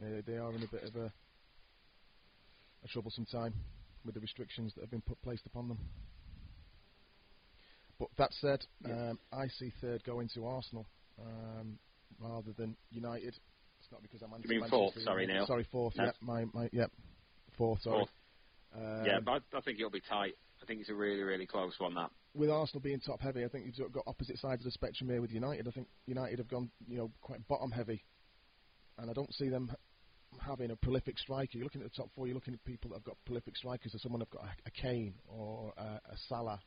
Uh, 0.00 0.22
they 0.26 0.36
are 0.36 0.52
in 0.54 0.62
a 0.62 0.68
bit 0.68 0.84
of 0.84 0.94
a, 0.94 1.12
a 2.84 2.88
troublesome 2.88 3.26
time 3.26 3.54
with 4.04 4.14
the 4.14 4.20
restrictions 4.20 4.72
that 4.74 4.82
have 4.82 4.90
been 4.90 5.00
put 5.00 5.20
placed 5.22 5.46
upon 5.46 5.68
them. 5.68 5.78
But 7.98 8.08
that 8.16 8.32
said, 8.40 8.64
Yeah. 8.86 9.10
um, 9.10 9.18
I 9.32 9.48
see 9.48 9.72
third 9.80 10.04
going 10.04 10.28
to 10.34 10.46
Arsenal 10.46 10.86
um, 11.20 11.78
rather 12.20 12.52
than 12.56 12.76
United. 12.90 13.34
It's 13.80 13.90
not 13.90 14.02
because 14.02 14.22
I'm 14.22 14.32
anti 14.34 14.48
mean 14.48 14.60
Manchester 14.60 14.76
fourth, 14.76 14.94
sorry. 15.02 15.26
Neil. 15.26 15.46
Sorry, 15.46 15.66
fourth. 15.72 15.96
No. 15.96 16.04
Yeah, 16.04 16.10
my, 16.20 16.44
my, 16.52 16.68
yep, 16.72 16.92
fourth. 17.56 17.82
Sorry. 17.82 17.98
Fourth. 17.98 18.10
Um, 18.76 19.04
yeah, 19.04 19.18
but 19.24 19.42
I, 19.52 19.58
I 19.58 19.60
think 19.62 19.78
it'll 19.78 19.90
be 19.90 20.02
tight. 20.08 20.34
I 20.62 20.66
think 20.66 20.80
it's 20.80 20.90
a 20.90 20.94
really, 20.94 21.22
really 21.22 21.46
close 21.46 21.72
one. 21.78 21.94
That 21.94 22.10
with 22.34 22.50
Arsenal 22.50 22.80
being 22.80 23.00
top 23.00 23.20
heavy, 23.20 23.44
I 23.44 23.48
think 23.48 23.66
you've 23.66 23.92
got 23.92 24.04
opposite 24.06 24.38
sides 24.38 24.60
of 24.60 24.66
the 24.66 24.70
spectrum 24.70 25.08
here 25.08 25.20
with 25.20 25.32
United. 25.32 25.66
I 25.66 25.70
think 25.70 25.88
United 26.06 26.38
have 26.38 26.48
gone, 26.48 26.70
you 26.86 26.98
know, 26.98 27.10
quite 27.20 27.46
bottom 27.48 27.70
heavy, 27.70 28.04
and 28.98 29.10
I 29.10 29.14
don't 29.14 29.32
see 29.34 29.48
them 29.48 29.72
having 30.38 30.70
a 30.70 30.76
prolific 30.76 31.18
striker. 31.18 31.52
You're 31.54 31.64
looking 31.64 31.82
at 31.82 31.90
the 31.90 31.96
top 31.96 32.10
four. 32.14 32.26
You're 32.26 32.34
looking 32.34 32.54
at 32.54 32.64
people 32.64 32.90
that 32.90 32.96
have 32.96 33.04
got 33.04 33.16
prolific 33.24 33.56
strikers. 33.56 33.92
There's 33.92 34.02
someone 34.02 34.20
have 34.20 34.30
got 34.30 34.44
a, 34.44 34.50
a 34.66 34.70
Kane 34.70 35.14
or 35.26 35.72
a, 35.76 35.82
a 35.82 36.16
Salah 36.28 36.60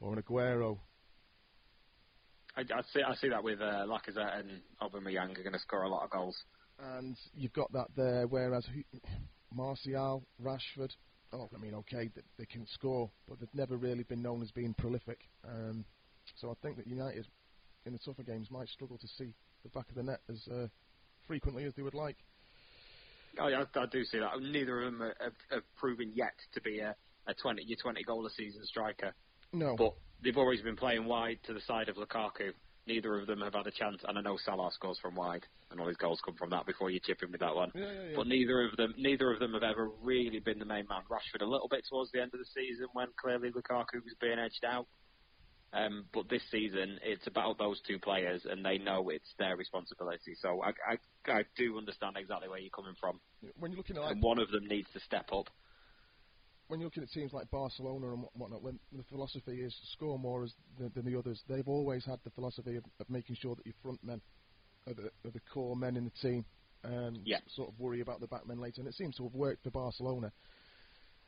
or 0.00 0.12
an 0.14 0.22
Aguero. 0.22 0.78
I, 2.56 2.60
I 2.60 2.82
see. 2.92 3.02
I 3.02 3.14
see 3.14 3.28
that 3.28 3.42
with 3.42 3.60
uh, 3.60 3.86
Lacazette 3.86 4.40
and 4.40 4.60
Aubameyang 4.80 5.38
are 5.38 5.42
going 5.42 5.52
to 5.52 5.58
score 5.58 5.82
a 5.82 5.88
lot 5.88 6.04
of 6.04 6.10
goals. 6.10 6.36
and 6.96 7.16
you've 7.34 7.52
got 7.52 7.72
that 7.72 7.88
there. 7.96 8.26
Whereas 8.26 8.66
Martial, 9.54 10.22
Rashford, 10.42 10.90
oh, 11.32 11.48
I 11.54 11.58
mean, 11.58 11.74
okay, 11.74 12.10
they, 12.14 12.22
they 12.38 12.46
can 12.46 12.66
score, 12.66 13.10
but 13.28 13.40
they've 13.40 13.54
never 13.54 13.76
really 13.76 14.04
been 14.04 14.22
known 14.22 14.42
as 14.42 14.50
being 14.50 14.74
prolific. 14.74 15.20
Um, 15.46 15.84
so 16.36 16.50
I 16.50 16.54
think 16.62 16.76
that 16.76 16.86
United, 16.86 17.26
in 17.86 17.92
the 17.92 17.98
tougher 17.98 18.22
games, 18.22 18.50
might 18.50 18.68
struggle 18.68 18.98
to 18.98 19.08
see 19.08 19.34
the 19.62 19.68
back 19.70 19.88
of 19.88 19.94
the 19.94 20.02
net 20.02 20.20
as 20.28 20.46
uh, 20.48 20.66
frequently 21.26 21.64
as 21.64 21.74
they 21.74 21.82
would 21.82 21.94
like. 21.94 22.16
Oh, 23.38 23.48
yeah, 23.48 23.64
I, 23.74 23.78
I 23.80 23.86
do 23.86 24.04
see 24.04 24.18
that. 24.18 24.30
Neither 24.40 24.82
of 24.82 24.92
them 24.92 25.12
have, 25.20 25.32
have 25.50 25.62
proven 25.76 26.12
yet 26.14 26.34
to 26.52 26.60
be 26.60 26.80
a, 26.80 26.94
a 27.26 27.34
20, 27.34 27.62
your 27.64 27.78
20 27.80 28.02
goal 28.02 28.26
a 28.26 28.30
season 28.30 28.64
striker. 28.64 29.14
No, 29.52 29.76
But 29.76 29.94
they've 30.22 30.36
always 30.36 30.62
been 30.62 30.76
playing 30.76 31.04
wide 31.04 31.38
to 31.44 31.54
the 31.54 31.60
side 31.60 31.88
of 31.88 31.96
Lukaku. 31.96 32.52
Neither 32.86 33.20
of 33.20 33.26
them 33.28 33.40
have 33.42 33.54
had 33.54 33.66
a 33.66 33.70
chance, 33.70 34.02
and 34.08 34.18
I 34.18 34.22
know 34.22 34.36
Salah 34.44 34.70
scores 34.72 34.98
from 35.00 35.14
wide, 35.14 35.46
and 35.70 35.80
all 35.80 35.86
his 35.86 35.96
goals 35.96 36.20
come 36.24 36.34
from 36.34 36.50
that. 36.50 36.66
Before 36.66 36.90
you 36.90 36.98
chip 36.98 37.22
in 37.22 37.30
with 37.30 37.40
that 37.40 37.54
one, 37.54 37.70
yeah, 37.74 37.82
yeah, 37.82 37.92
yeah. 38.10 38.16
but 38.16 38.26
neither 38.26 38.64
of 38.66 38.76
them, 38.76 38.94
neither 38.98 39.30
of 39.32 39.38
them 39.38 39.52
have 39.52 39.62
ever 39.62 39.90
really 40.02 40.40
been 40.40 40.58
the 40.58 40.64
main 40.64 40.86
man. 40.88 41.02
Rashford 41.08 41.42
a 41.42 41.46
little 41.46 41.68
bit 41.68 41.84
towards 41.88 42.10
the 42.10 42.20
end 42.20 42.32
of 42.34 42.40
the 42.40 42.46
season 42.52 42.86
when 42.92 43.06
clearly 43.20 43.50
Lukaku 43.50 44.02
was 44.02 44.14
being 44.20 44.38
edged 44.38 44.64
out. 44.64 44.86
Um, 45.74 46.04
but 46.12 46.28
this 46.28 46.42
season, 46.50 46.98
it's 47.02 47.26
about 47.26 47.56
those 47.56 47.80
two 47.86 47.98
players, 47.98 48.44
and 48.50 48.64
they 48.64 48.78
know 48.78 49.08
it's 49.08 49.32
their 49.38 49.56
responsibility. 49.56 50.34
So 50.40 50.60
I, 50.62 50.70
I, 50.92 51.32
I 51.32 51.42
do 51.56 51.78
understand 51.78 52.16
exactly 52.18 52.48
where 52.48 52.58
you're 52.58 52.70
coming 52.70 52.94
from, 53.00 53.20
when 53.58 53.70
you're 53.70 53.78
looking 53.78 53.96
at 53.96 54.10
and 54.10 54.22
one 54.22 54.38
of 54.38 54.50
them 54.50 54.66
needs 54.66 54.88
to 54.92 55.00
step 55.00 55.30
up. 55.32 55.48
When 56.72 56.80
you're 56.80 56.86
looking 56.86 57.02
at 57.02 57.10
teams 57.10 57.34
like 57.34 57.50
Barcelona 57.50 58.14
and 58.14 58.24
whatnot, 58.32 58.62
when 58.62 58.78
the 58.96 59.02
philosophy 59.10 59.60
is 59.60 59.76
score 59.92 60.18
more 60.18 60.42
as 60.42 60.54
the, 60.78 60.88
than 60.94 61.04
the 61.04 61.18
others, 61.18 61.38
they've 61.46 61.68
always 61.68 62.02
had 62.06 62.18
the 62.24 62.30
philosophy 62.30 62.76
of, 62.76 62.84
of 62.98 63.10
making 63.10 63.36
sure 63.36 63.54
that 63.54 63.66
your 63.66 63.74
front 63.82 64.02
men 64.02 64.22
are 64.86 64.94
the, 64.94 65.10
are 65.28 65.32
the 65.34 65.40
core 65.52 65.76
men 65.76 65.98
in 65.98 66.04
the 66.04 66.10
team, 66.26 66.46
and 66.82 67.18
Yeah. 67.26 67.40
sort 67.48 67.68
of 67.68 67.78
worry 67.78 68.00
about 68.00 68.20
the 68.20 68.26
back 68.26 68.46
men 68.46 68.58
later. 68.58 68.80
And 68.80 68.88
it 68.88 68.94
seems 68.94 69.14
to 69.16 69.24
have 69.24 69.34
worked 69.34 69.64
for 69.64 69.70
Barcelona. 69.70 70.32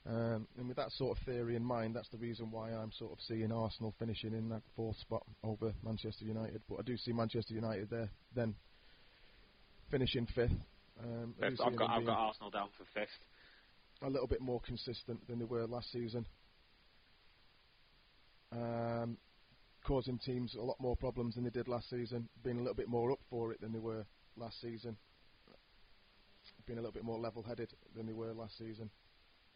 Um, 0.06 0.48
and 0.56 0.66
with 0.66 0.78
that 0.78 0.90
sort 0.92 1.18
of 1.18 1.22
theory 1.26 1.56
in 1.56 1.62
mind, 1.62 1.94
that's 1.94 2.08
the 2.08 2.16
reason 2.16 2.50
why 2.50 2.70
I'm 2.70 2.92
sort 2.92 3.12
of 3.12 3.18
seeing 3.28 3.52
Arsenal 3.52 3.94
finishing 3.98 4.32
in 4.32 4.48
that 4.48 4.62
fourth 4.74 4.96
spot 4.96 5.24
over 5.42 5.74
Manchester 5.82 6.24
United. 6.24 6.62
But 6.70 6.76
I 6.78 6.82
do 6.84 6.96
see 6.96 7.12
Manchester 7.12 7.52
United 7.52 7.90
there 7.90 8.08
then 8.34 8.54
finishing 9.90 10.26
fifth. 10.34 10.52
Um, 11.02 11.34
fifth 11.38 11.60
I've 11.60 11.76
got, 11.76 11.90
I've 11.90 12.06
got 12.06 12.16
Arsenal 12.16 12.48
down 12.48 12.70
for 12.78 12.86
fifth. 12.98 13.10
A 14.06 14.10
little 14.10 14.26
bit 14.26 14.40
more 14.40 14.60
consistent 14.60 15.26
than 15.26 15.38
they 15.38 15.44
were 15.44 15.66
last 15.66 15.90
season. 15.92 16.26
Um, 18.52 19.18
causing 19.84 20.18
teams 20.18 20.54
a 20.54 20.62
lot 20.62 20.76
more 20.80 20.96
problems 20.96 21.34
than 21.34 21.44
they 21.44 21.50
did 21.50 21.68
last 21.68 21.90
season, 21.90 22.28
being 22.42 22.56
a 22.56 22.60
little 22.60 22.74
bit 22.74 22.88
more 22.88 23.12
up 23.12 23.20
for 23.28 23.52
it 23.52 23.60
than 23.60 23.72
they 23.72 23.78
were 23.78 24.04
last 24.36 24.60
season, 24.60 24.96
being 26.66 26.78
a 26.78 26.82
little 26.82 26.92
bit 26.92 27.04
more 27.04 27.18
level-headed 27.18 27.72
than 27.96 28.06
they 28.06 28.12
were 28.12 28.32
last 28.32 28.56
season 28.58 28.90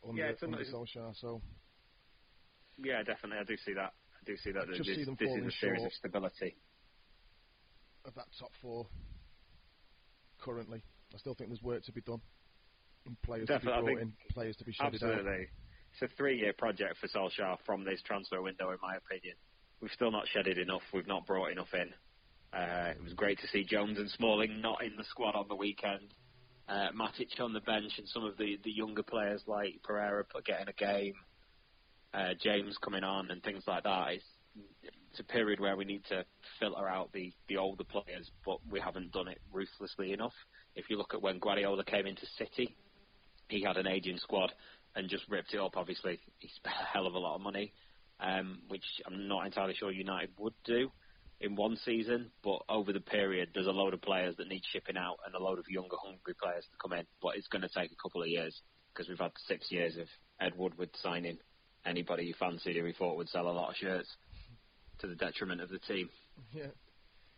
under, 0.06 0.26
Yeah, 0.26 0.32
under 0.42 0.64
Solskjaer. 0.64 1.14
So 1.20 1.40
Yeah, 2.76 3.02
definitely. 3.02 3.38
I 3.38 3.44
do 3.44 3.56
see 3.56 3.74
that. 3.74 3.92
I 4.14 4.24
do 4.24 4.36
see 4.36 4.52
that. 4.52 4.66
Just 4.68 4.88
this 4.88 4.96
see 4.96 5.04
them 5.04 5.16
this 5.18 5.30
is 5.30 5.46
a 5.46 5.50
series 5.58 5.84
of 5.84 5.92
stability. 5.92 6.56
of 8.04 8.14
that 8.14 8.26
top 8.38 8.50
four 8.60 8.86
currently, 10.40 10.82
I 11.14 11.18
still 11.18 11.34
think 11.34 11.50
there's 11.50 11.62
work 11.62 11.82
to 11.84 11.92
be 11.92 12.00
done. 12.00 12.20
And 13.08 13.22
players 13.22 13.48
Definitely, 13.48 13.80
to 13.80 13.86
be 13.86 14.04
think- 14.04 14.14
in, 14.28 14.34
players 14.34 14.56
to 14.56 14.64
be 14.64 14.72
shedded 14.72 15.02
out. 15.02 15.10
Absolutely. 15.10 15.46
It's 15.92 16.12
a 16.12 16.16
three-year 16.16 16.52
project 16.52 16.98
for 17.00 17.08
Solskjaer 17.08 17.56
from 17.66 17.82
this 17.84 18.00
transfer 18.02 18.40
window, 18.40 18.70
in 18.70 18.78
my 18.82 18.96
opinion. 18.96 19.34
We've 19.80 19.90
still 19.92 20.12
not 20.12 20.28
shedded 20.28 20.58
enough. 20.58 20.82
We've 20.92 21.06
not 21.06 21.26
brought 21.26 21.50
enough 21.50 21.72
in. 21.72 21.92
Uh, 22.52 22.90
it 22.96 23.02
was 23.02 23.14
great 23.14 23.38
to 23.40 23.46
see 23.48 23.64
Jones 23.64 23.98
and 23.98 24.08
Smalling 24.10 24.60
not 24.60 24.84
in 24.84 24.96
the 24.96 25.04
squad 25.04 25.34
on 25.34 25.48
the 25.48 25.56
weekend. 25.56 26.14
Uh, 26.68 26.88
Matic 26.94 27.40
on 27.40 27.52
the 27.54 27.60
bench 27.60 27.92
and 27.98 28.06
some 28.08 28.24
of 28.24 28.36
the, 28.36 28.58
the 28.62 28.70
younger 28.70 29.02
players 29.02 29.42
like 29.46 29.80
Pereira 29.82 30.24
getting 30.44 30.68
a 30.68 30.72
game. 30.72 31.14
Uh, 32.12 32.34
James 32.42 32.76
coming 32.82 33.04
on 33.04 33.30
and 33.30 33.42
things 33.42 33.64
like 33.66 33.84
that. 33.84 34.08
It's, 34.12 34.24
it's 35.10 35.20
a 35.20 35.24
period 35.24 35.60
where 35.60 35.76
we 35.76 35.84
need 35.84 36.04
to 36.10 36.24
filter 36.60 36.86
out 36.86 37.12
the, 37.12 37.32
the 37.48 37.56
older 37.56 37.84
players, 37.84 38.30
but 38.44 38.58
we 38.70 38.80
haven't 38.80 39.12
done 39.12 39.28
it 39.28 39.40
ruthlessly 39.52 40.12
enough. 40.12 40.34
If 40.74 40.90
you 40.90 40.98
look 40.98 41.14
at 41.14 41.22
when 41.22 41.38
Guardiola 41.38 41.84
came 41.84 42.06
into 42.06 42.26
City, 42.38 42.76
he 43.48 43.62
had 43.62 43.76
an 43.76 43.86
aging 43.86 44.18
squad 44.18 44.52
and 44.94 45.08
just 45.08 45.28
ripped 45.28 45.54
it 45.54 45.60
up. 45.60 45.76
Obviously, 45.76 46.18
he 46.38 46.48
spent 46.56 46.76
a 46.80 46.84
hell 46.84 47.06
of 47.06 47.14
a 47.14 47.18
lot 47.18 47.36
of 47.36 47.40
money, 47.40 47.72
um, 48.20 48.62
which 48.68 48.84
I'm 49.06 49.28
not 49.28 49.46
entirely 49.46 49.74
sure 49.74 49.90
United 49.90 50.30
would 50.38 50.54
do 50.64 50.90
in 51.40 51.56
one 51.56 51.76
season. 51.84 52.30
But 52.42 52.62
over 52.68 52.92
the 52.92 53.00
period, 53.00 53.50
there's 53.54 53.66
a 53.66 53.72
load 53.72 53.94
of 53.94 54.02
players 54.02 54.36
that 54.36 54.48
need 54.48 54.62
shipping 54.72 54.96
out 54.96 55.18
and 55.26 55.34
a 55.34 55.42
load 55.42 55.58
of 55.58 55.64
younger, 55.68 55.96
hungry 56.02 56.34
players 56.40 56.64
to 56.64 56.78
come 56.82 56.98
in. 56.98 57.06
But 57.22 57.36
it's 57.36 57.48
going 57.48 57.62
to 57.62 57.68
take 57.68 57.92
a 57.92 58.02
couple 58.02 58.22
of 58.22 58.28
years 58.28 58.60
because 58.92 59.08
we've 59.08 59.18
had 59.18 59.32
six 59.46 59.70
years 59.70 59.96
of 59.96 60.06
Ed 60.40 60.52
Woodward 60.56 60.90
signing 61.02 61.38
anybody 61.86 62.26
he 62.26 62.32
fancied 62.32 62.76
who 62.76 62.84
he 62.84 62.92
thought 62.92 63.16
would 63.16 63.28
sell 63.28 63.48
a 63.48 63.52
lot 63.52 63.70
of 63.70 63.76
shirts 63.76 64.08
to 64.98 65.06
the 65.06 65.14
detriment 65.14 65.60
of 65.60 65.68
the 65.68 65.78
team. 65.78 66.08
Yeah. 66.52 66.66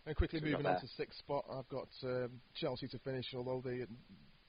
And 0.06 0.16
quickly 0.16 0.40
So 0.40 0.46
moving 0.46 0.66
on 0.66 0.80
to 0.80 0.88
sixth 0.96 1.18
spot, 1.18 1.44
I've 1.52 1.68
got 1.68 1.88
um, 2.04 2.40
Chelsea 2.54 2.88
to 2.88 2.98
finish. 3.00 3.26
Although 3.34 3.62
they 3.64 3.84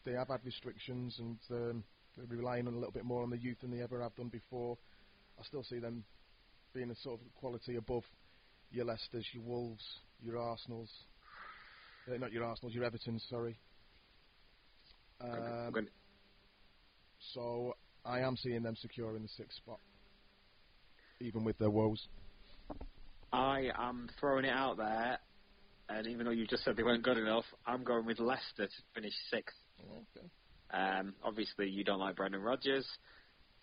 they 0.06 0.14
have 0.14 0.30
had 0.30 0.44
restrictions 0.44 1.20
and 1.20 1.38
um, 1.52 1.84
they're 2.18 2.26
relying 2.38 2.68
on 2.68 2.74
a 2.74 2.78
little 2.78 2.92
bit 2.92 3.06
more 3.06 3.24
on 3.24 3.30
the 3.30 3.38
youth 3.38 3.58
than 3.62 3.72
they 3.72 3.82
ever 3.82 4.02
have 4.02 4.16
done 4.16 4.30
before, 4.30 4.78
I 5.40 5.44
still 5.44 5.64
see 5.64 5.80
them 5.80 6.04
being 6.74 6.92
a 6.92 6.96
sort 6.96 7.20
of 7.20 7.34
quality 7.36 7.76
above 7.76 8.04
your 8.72 8.86
Leicesters, 8.86 9.26
your 9.34 9.44
Wolves, 9.44 9.84
your 10.24 10.38
Arsenals. 10.38 10.90
Uh, 12.08 12.18
not 12.18 12.32
your 12.32 12.44
Arsenals, 12.46 12.74
your 12.74 12.84
Everton, 12.84 13.20
Sorry. 13.30 13.58
Um, 15.20 15.72
gonna- 15.72 15.88
so 17.34 17.76
I 18.04 18.22
am 18.22 18.36
seeing 18.38 18.64
them 18.64 18.76
secure 18.76 19.16
in 19.16 19.22
the 19.22 19.28
sixth 19.30 19.58
spot, 19.58 19.80
even 21.20 21.44
with 21.44 21.58
their 21.60 21.70
woes. 21.70 22.08
I 23.32 23.72
am 23.76 24.10
throwing 24.20 24.46
it 24.46 24.50
out 24.50 24.78
there, 24.78 25.20
and 25.90 26.08
even 26.08 26.26
though 26.26 26.32
you 26.32 26.48
just 26.48 26.64
said 26.64 26.76
they 26.76 26.84
weren't 26.84 27.04
good 27.04 27.18
enough, 27.18 27.46
I'm 27.66 27.84
going 27.84 28.06
with 28.06 28.20
Leicester 28.20 28.68
to 28.68 28.82
finish 28.94 29.14
sixth. 29.30 29.56
Okay. 29.90 30.28
Um, 30.74 31.14
obviously, 31.24 31.70
you 31.70 31.84
don't 31.84 32.00
like 32.00 32.16
Brendan 32.16 32.42
Rodgers, 32.42 32.88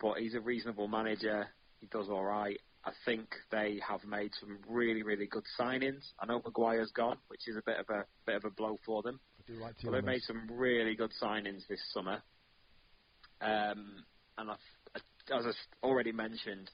but 0.01 0.19
he's 0.19 0.35
a 0.35 0.41
reasonable 0.41 0.89
manager. 0.89 1.47
He 1.81 1.87
does 1.87 2.09
all 2.09 2.25
right. 2.25 2.59
I 2.85 2.93
think 3.05 3.29
they 3.51 3.81
have 3.87 4.05
made 4.05 4.31
some 4.39 4.59
really, 4.69 5.03
really 5.03 5.27
good 5.27 5.45
signings. 5.59 6.03
I 6.21 6.27
know 6.27 6.41
Maguire's 6.45 6.93
gone, 6.93 7.19
which 7.29 7.47
is 7.47 7.57
a 7.57 7.63
bit 7.65 7.79
of 7.79 7.89
a 7.91 8.05
bit 8.25 8.37
of 8.37 8.45
a 8.45 8.51
blow 8.51 8.79
for 8.87 9.03
them. 9.03 9.21
I 9.39 9.53
do 9.53 9.59
like 9.59 9.75
But 9.83 9.93
they've 9.93 10.05
made 10.05 10.23
some 10.23 10.49
really 10.51 10.95
good 10.95 11.13
signings 11.21 11.67
this 11.69 11.81
summer. 11.93 12.23
Um, 13.41 14.05
and 14.37 14.51
I've, 14.51 15.03
as 15.31 15.47
I 15.47 15.87
already 15.87 16.13
mentioned, 16.13 16.71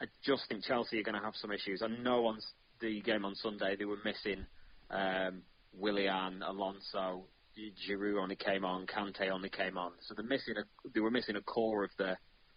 I 0.00 0.06
just 0.24 0.42
think 0.48 0.64
Chelsea 0.64 1.00
are 1.00 1.02
going 1.02 1.18
to 1.18 1.24
have 1.24 1.34
some 1.36 1.52
issues. 1.52 1.82
I 1.82 1.88
know 1.88 2.26
on 2.26 2.38
the 2.80 3.00
game 3.00 3.24
on 3.24 3.34
Sunday 3.34 3.76
they 3.76 3.84
were 3.84 3.98
missing 4.04 4.46
um, 4.90 5.42
Willian, 5.76 6.42
Alonso, 6.42 7.24
Giroud 7.58 8.22
only 8.22 8.36
came 8.36 8.64
on, 8.64 8.86
Kante 8.86 9.30
only 9.30 9.50
came 9.50 9.76
on. 9.76 9.92
So 10.06 10.14
they're 10.14 10.24
missing 10.24 10.54
a, 10.56 10.88
they 10.94 11.00
were 11.00 11.10
missing 11.10 11.36
a 11.36 11.42
core 11.42 11.84
of 11.84 11.90
the 11.98 12.16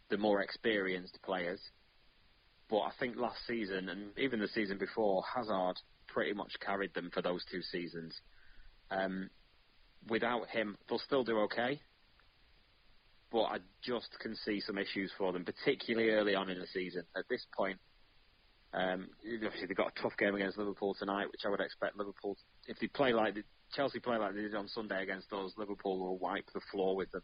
the 0.10 0.18
more 0.18 0.42
experienced 0.42 1.18
players. 1.24 1.60
But 2.70 2.80
I 2.80 2.92
think 3.00 3.18
last 3.18 3.38
season 3.48 3.90
and 3.90 4.18
even 4.18 4.40
the 4.40 4.48
season 4.48 4.78
before, 4.78 5.24
Hazard 5.36 5.76
pretty 6.08 6.34
much 6.34 6.54
carried 6.60 6.94
them 6.94 7.10
for 7.14 7.22
those 7.22 7.44
two 7.52 7.62
seasons. 7.62 8.16
Um, 8.92 9.30
without 10.08 10.50
him, 10.50 10.78
they'll 10.88 11.00
still 11.00 11.24
do 11.24 11.40
okay. 11.40 11.82
But 13.32 13.44
I 13.44 13.58
just 13.84 14.10
can 14.22 14.36
see 14.36 14.62
some 14.62 14.78
issues 14.78 15.12
for 15.18 15.34
them, 15.34 15.44
particularly 15.44 16.10
early 16.10 16.36
on 16.36 16.50
in 16.50 16.60
the 16.60 16.68
season. 16.68 17.04
At 17.18 17.26
this 17.30 17.46
point, 17.58 17.80
um, 18.74 19.10
obviously 19.24 19.68
they've 19.68 19.78
got 19.78 19.94
a 19.98 20.02
tough 20.02 20.18
game 20.18 20.36
against 20.36 20.58
Liverpool 20.58 20.96
tonight, 20.98 21.28
which 21.32 21.42
I 21.46 21.50
would 21.50 21.60
expect 21.60 21.98
Liverpool, 21.98 22.38
if 22.68 22.78
they 22.80 22.88
play 22.88 23.14
like 23.14 23.36
Chelsea 23.76 24.00
play 24.00 24.18
like 24.18 24.36
they 24.36 24.42
did 24.42 24.56
on 24.56 24.68
Sunday 24.68 25.02
against 25.02 25.32
us, 25.34 25.52
Liverpool 25.58 26.00
will 26.00 26.18
wipe 26.18 26.46
the 26.54 26.62
floor 26.72 26.96
with 26.96 27.12
them. 27.12 27.24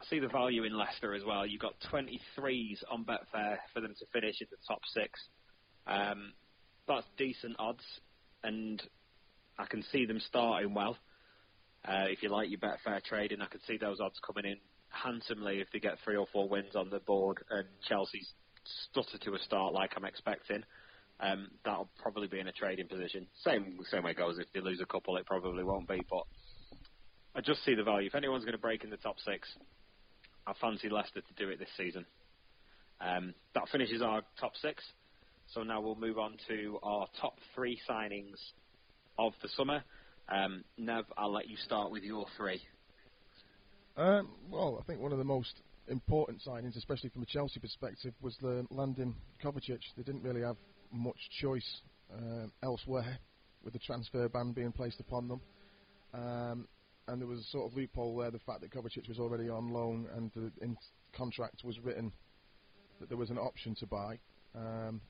I 0.00 0.04
see 0.08 0.18
the 0.18 0.28
value 0.28 0.64
in 0.64 0.76
Leicester 0.76 1.14
as 1.14 1.24
well. 1.24 1.46
You've 1.46 1.62
got 1.62 1.74
23s 1.90 2.82
on 2.90 3.04
Betfair 3.04 3.56
for 3.72 3.80
them 3.80 3.94
to 3.98 4.06
finish 4.12 4.40
in 4.40 4.46
the 4.50 4.58
top 4.68 4.80
six. 4.92 5.18
Um, 5.86 6.32
that's 6.86 7.06
decent 7.16 7.56
odds, 7.58 7.84
and 8.44 8.82
I 9.58 9.66
can 9.66 9.82
see 9.90 10.04
them 10.06 10.20
starting 10.20 10.74
well. 10.74 10.96
Uh, 11.84 12.06
if 12.08 12.22
you 12.22 12.28
like 12.28 12.50
your 12.50 12.58
Betfair 12.58 13.02
trading, 13.02 13.40
I 13.40 13.46
can 13.46 13.60
see 13.66 13.78
those 13.78 14.00
odds 14.00 14.18
coming 14.24 14.50
in 14.50 14.58
handsomely 14.88 15.60
if 15.60 15.68
they 15.72 15.78
get 15.78 15.98
three 16.04 16.16
or 16.16 16.26
four 16.32 16.48
wins 16.48 16.74
on 16.76 16.90
the 16.90 17.00
board 17.00 17.42
and 17.50 17.66
Chelsea's 17.88 18.32
stutter 18.90 19.18
to 19.18 19.34
a 19.34 19.38
start 19.38 19.72
like 19.72 19.92
I'm 19.96 20.04
expecting. 20.04 20.64
Um, 21.18 21.48
that'll 21.64 21.88
probably 22.00 22.28
be 22.28 22.40
in 22.40 22.48
a 22.48 22.52
trading 22.52 22.88
position. 22.88 23.26
Same 23.42 23.78
same 23.90 24.02
way 24.02 24.10
it 24.10 24.18
goes. 24.18 24.38
If 24.38 24.46
they 24.52 24.60
lose 24.60 24.80
a 24.82 24.86
couple, 24.86 25.16
it 25.16 25.26
probably 25.26 25.64
won't 25.64 25.88
be. 25.88 26.02
But 26.10 26.24
I 27.34 27.40
just 27.40 27.64
see 27.64 27.74
the 27.74 27.84
value. 27.84 28.08
If 28.08 28.14
anyone's 28.14 28.44
going 28.44 28.52
to 28.52 28.58
break 28.58 28.84
in 28.84 28.90
the 28.90 28.98
top 28.98 29.16
six, 29.24 29.48
I 30.46 30.52
fancy 30.60 30.88
Leicester 30.88 31.22
to 31.22 31.34
do 31.44 31.50
it 31.50 31.58
this 31.58 31.68
season. 31.76 32.04
Um, 33.00 33.34
that 33.54 33.68
finishes 33.70 34.02
our 34.02 34.22
top 34.38 34.52
six. 34.56 34.82
So 35.54 35.62
now 35.62 35.80
we'll 35.80 35.96
move 35.96 36.18
on 36.18 36.36
to 36.48 36.78
our 36.82 37.06
top 37.20 37.38
three 37.54 37.78
signings 37.88 38.36
of 39.18 39.32
the 39.42 39.48
summer. 39.56 39.82
Um, 40.28 40.64
Nev, 40.76 41.04
I'll 41.16 41.32
let 41.32 41.48
you 41.48 41.56
start 41.56 41.90
with 41.90 42.02
your 42.02 42.26
three. 42.36 42.60
Um, 43.96 44.28
well, 44.50 44.78
I 44.80 44.84
think 44.84 45.00
one 45.00 45.12
of 45.12 45.18
the 45.18 45.24
most 45.24 45.62
important 45.88 46.42
signings, 46.46 46.76
especially 46.76 47.10
from 47.10 47.22
a 47.22 47.26
Chelsea 47.26 47.60
perspective, 47.60 48.12
was 48.20 48.36
the 48.42 48.66
landing 48.70 49.14
Kovacic. 49.42 49.78
They 49.96 50.02
didn't 50.02 50.22
really 50.22 50.42
have 50.42 50.56
much 50.92 51.18
choice 51.40 51.80
uh, 52.12 52.46
elsewhere 52.62 53.18
with 53.62 53.72
the 53.72 53.78
transfer 53.80 54.28
ban 54.28 54.52
being 54.52 54.72
placed 54.72 55.00
upon 55.00 55.28
them. 55.28 55.40
Um, 56.14 56.68
and 57.08 57.20
there 57.20 57.28
was 57.28 57.40
a 57.40 57.50
sort 57.50 57.70
of 57.70 57.76
loophole 57.76 58.16
there, 58.16 58.30
the 58.30 58.38
fact 58.40 58.60
that 58.62 58.70
Kovacic 58.72 59.08
was 59.08 59.18
already 59.18 59.48
on 59.48 59.68
loan 59.68 60.08
and 60.14 60.30
the 60.34 60.50
in 60.64 60.76
contract 61.16 61.62
was 61.64 61.78
written 61.80 62.12
that 63.00 63.08
there 63.08 63.18
was 63.18 63.30
an 63.30 63.38
option 63.38 63.74
to 63.76 63.86
buy. 63.86 64.18
Um, 64.54 65.00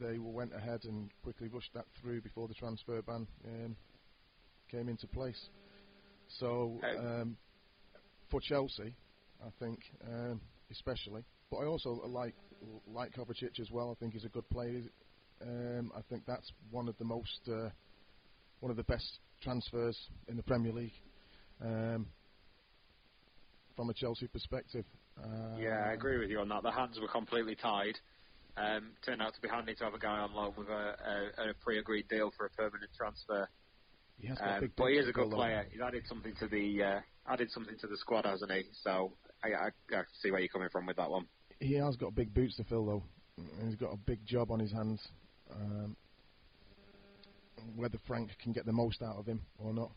they 0.00 0.18
went 0.18 0.54
ahead 0.54 0.84
and 0.84 1.10
quickly 1.22 1.48
rushed 1.48 1.72
that 1.74 1.86
through 2.00 2.20
before 2.20 2.48
the 2.48 2.54
transfer 2.54 3.00
ban 3.02 3.26
um, 3.46 3.76
came 4.70 4.88
into 4.88 5.06
place. 5.06 5.48
So 6.38 6.80
um, 6.98 7.36
for 8.30 8.40
Chelsea, 8.40 8.94
I 9.44 9.48
think, 9.58 9.80
um, 10.06 10.40
especially, 10.70 11.24
but 11.50 11.58
I 11.58 11.64
also 11.64 12.00
like 12.06 12.34
like 12.86 13.12
Kovacic 13.14 13.58
as 13.60 13.70
well. 13.70 13.90
I 13.90 13.94
think 13.98 14.12
he's 14.12 14.24
a 14.24 14.28
good 14.28 14.48
player. 14.50 14.82
Um, 15.42 15.92
I 15.96 16.02
think 16.08 16.24
that's 16.26 16.52
one 16.70 16.88
of 16.88 16.96
the 16.98 17.04
most 17.04 17.40
uh, 17.48 17.70
one 18.60 18.70
of 18.70 18.76
the 18.76 18.84
best 18.84 19.20
transfers 19.42 19.98
in 20.28 20.36
the 20.36 20.42
Premier 20.42 20.72
League 20.72 20.92
um, 21.64 22.06
from 23.74 23.88
a 23.88 23.94
Chelsea 23.94 24.26
perspective. 24.26 24.84
Uh, 25.18 25.56
yeah, 25.58 25.84
I 25.86 25.92
agree 25.92 26.18
with 26.18 26.30
you 26.30 26.40
on 26.40 26.48
that. 26.50 26.62
The 26.62 26.70
hands 26.70 26.98
were 27.00 27.08
completely 27.08 27.54
tied. 27.54 27.98
Um, 28.56 28.90
turned 29.04 29.22
out 29.22 29.34
to 29.34 29.40
be 29.40 29.48
handy 29.48 29.74
to 29.76 29.84
have 29.84 29.94
a 29.94 29.98
guy 29.98 30.18
on 30.18 30.34
loan 30.34 30.52
with 30.56 30.68
a, 30.68 31.32
a, 31.38 31.50
a 31.50 31.54
pre-agreed 31.62 32.08
deal 32.08 32.32
for 32.36 32.46
a 32.46 32.50
permanent 32.50 32.90
transfer. 32.96 33.48
He 34.18 34.28
Um, 34.28 34.60
big 34.60 34.76
but 34.76 34.88
he 34.88 34.98
is 34.98 35.08
a 35.08 35.12
good 35.12 35.30
player. 35.30 35.66
He's 35.70 35.80
added 35.80 36.04
something 36.06 36.34
to 36.40 36.46
the 36.48 36.82
uh, 36.82 37.00
added 37.26 37.50
something 37.50 37.78
to 37.78 37.86
the 37.86 37.96
squad, 37.96 38.26
hasn't 38.26 38.50
he? 38.50 38.64
So 38.82 39.12
I, 39.42 39.48
I, 39.48 39.96
I 39.96 40.02
see 40.20 40.30
where 40.30 40.40
you're 40.40 40.48
coming 40.48 40.68
from 40.68 40.84
with 40.86 40.96
that 40.96 41.10
one. 41.10 41.26
He 41.60 41.74
has 41.74 41.96
got 41.96 42.14
big 42.14 42.34
boots 42.34 42.56
to 42.56 42.64
fill, 42.64 42.84
though. 42.84 43.02
He's 43.64 43.76
got 43.76 43.92
a 43.92 43.96
big 43.96 44.26
job 44.26 44.50
on 44.50 44.58
his 44.58 44.72
hands. 44.72 45.00
Um, 45.52 45.96
whether 47.76 47.98
Frank 48.06 48.30
can 48.42 48.52
get 48.52 48.66
the 48.66 48.72
most 48.72 49.02
out 49.02 49.16
of 49.16 49.26
him 49.26 49.42
or 49.58 49.72
not 49.72 49.90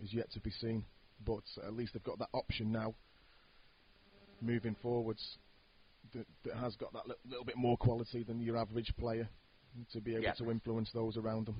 is 0.00 0.12
yet 0.12 0.30
to 0.32 0.40
be 0.40 0.50
seen. 0.50 0.84
But 1.24 1.42
at 1.64 1.74
least 1.74 1.92
they've 1.92 2.02
got 2.02 2.18
that 2.18 2.30
option 2.32 2.72
now, 2.72 2.94
moving 4.40 4.74
forwards, 4.82 5.38
that, 6.14 6.26
that 6.44 6.56
has 6.56 6.74
got 6.76 6.92
that 6.94 7.06
li- 7.06 7.14
little 7.28 7.44
bit 7.44 7.56
more 7.56 7.76
quality 7.76 8.24
than 8.24 8.40
your 8.40 8.56
average 8.56 8.92
player 8.98 9.28
to 9.92 10.00
be 10.00 10.12
able 10.12 10.24
Yeah. 10.24 10.32
to 10.34 10.50
influence 10.50 10.90
those 10.92 11.16
around 11.16 11.46
them. 11.46 11.56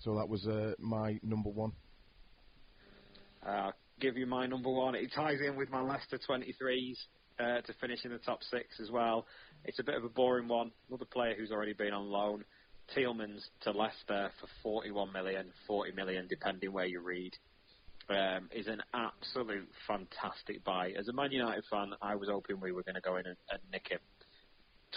So 0.00 0.16
that 0.16 0.28
was 0.28 0.46
uh, 0.46 0.74
my 0.78 1.18
number 1.22 1.48
one. 1.48 1.72
Uh, 3.44 3.48
I'll 3.48 3.74
give 4.00 4.16
you 4.16 4.26
my 4.26 4.46
number 4.46 4.70
one. 4.70 4.94
It 4.94 5.12
ties 5.14 5.38
in 5.40 5.56
with 5.56 5.70
my 5.70 5.80
Leicester 5.80 6.18
23s 6.18 6.96
uh, 7.38 7.60
to 7.60 7.72
finish 7.80 8.04
in 8.04 8.10
the 8.10 8.18
top 8.18 8.42
six 8.50 8.80
as 8.80 8.90
well. 8.90 9.26
It's 9.64 9.78
a 9.78 9.84
bit 9.84 9.94
of 9.94 10.04
a 10.04 10.08
boring 10.08 10.48
one. 10.48 10.70
Another 10.88 11.04
player 11.04 11.34
who's 11.36 11.50
already 11.50 11.72
been 11.72 11.92
on 11.92 12.10
loan, 12.10 12.44
Tielemans 12.96 13.42
to 13.62 13.70
Leicester 13.70 14.30
for 14.40 14.48
41 14.62 15.12
million, 15.12 15.46
40 15.66 15.92
million, 15.92 16.26
depending 16.28 16.72
where 16.72 16.86
you 16.86 17.00
read. 17.00 17.32
Um, 18.10 18.50
is 18.54 18.66
an 18.66 18.82
absolute 18.92 19.66
fantastic 19.88 20.62
buy. 20.62 20.92
As 20.98 21.08
a 21.08 21.12
Man 21.14 21.32
United 21.32 21.64
fan, 21.70 21.92
I 22.02 22.16
was 22.16 22.28
hoping 22.28 22.60
we 22.60 22.70
were 22.70 22.82
going 22.82 22.96
to 22.96 23.00
go 23.00 23.16
in 23.16 23.26
and, 23.26 23.36
and 23.50 23.60
nick 23.72 23.88
him. 23.88 24.00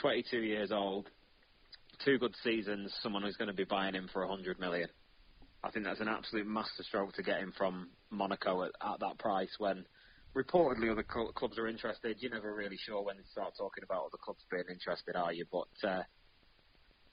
22 0.02 0.40
years 0.40 0.74
old, 0.74 1.10
two 2.04 2.18
good 2.18 2.36
seasons, 2.44 2.94
someone 3.02 3.24
who's 3.24 3.38
going 3.38 3.48
to 3.48 3.54
be 3.54 3.64
buying 3.64 3.96
him 3.96 4.10
for 4.12 4.28
100 4.28 4.60
million. 4.60 4.90
I 5.64 5.72
think 5.72 5.86
that's 5.86 6.02
an 6.02 6.10
absolute 6.10 6.48
masterstroke 6.48 7.14
to 7.14 7.24
get 7.24 7.40
him 7.40 7.54
from 7.58 7.90
Monaco 8.10 8.64
at, 8.64 8.72
at 8.82 9.00
that 9.00 9.18
price 9.20 9.56
when 9.58 9.86
reportedly 10.36 10.92
other 10.92 11.06
cl- 11.12 11.32
clubs 11.34 11.58
are 11.58 11.68
interested. 11.68 12.18
You're 12.20 12.32
never 12.34 12.54
really 12.54 12.78
sure 12.78 13.02
when 13.04 13.18
they 13.18 13.24
start 13.32 13.54
talking 13.58 13.84
about 13.84 14.06
other 14.06 14.18
clubs 14.22 14.44
being 14.52 14.64
interested, 14.70 15.16
are 15.16 15.34
you? 15.34 15.46
But 15.52 15.68
uh, 15.88 16.04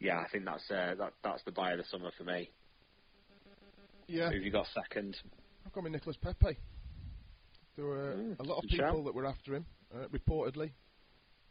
yeah, 0.01 0.19
I 0.21 0.29
think 0.31 0.45
that's 0.45 0.71
uh, 0.71 0.95
that, 0.99 1.13
that's 1.23 1.43
the 1.45 1.53
buy 1.53 1.73
of 1.73 1.79
the 1.79 1.85
summer 1.91 2.11
for 2.17 2.25
me. 2.25 2.51
Yeah, 4.07 4.29
Who 4.29 4.35
have 4.35 4.43
you 4.43 4.51
got 4.53 4.67
second? 4.75 5.17
I've 5.67 5.73
got 5.73 5.85
me 5.85 5.91
Nicholas 5.91 6.17
Pepe. 6.21 6.59
There 7.77 7.87
were 7.87 8.15
Mm, 8.15 8.39
a 8.39 8.43
lot 8.43 8.59
of 8.59 8.71
shout. 8.71 8.91
people 8.93 9.05
that 9.05 9.15
were 9.15 9.27
after 9.27 9.55
him, 9.55 9.67
uh, 9.93 10.07
reportedly, 10.09 10.71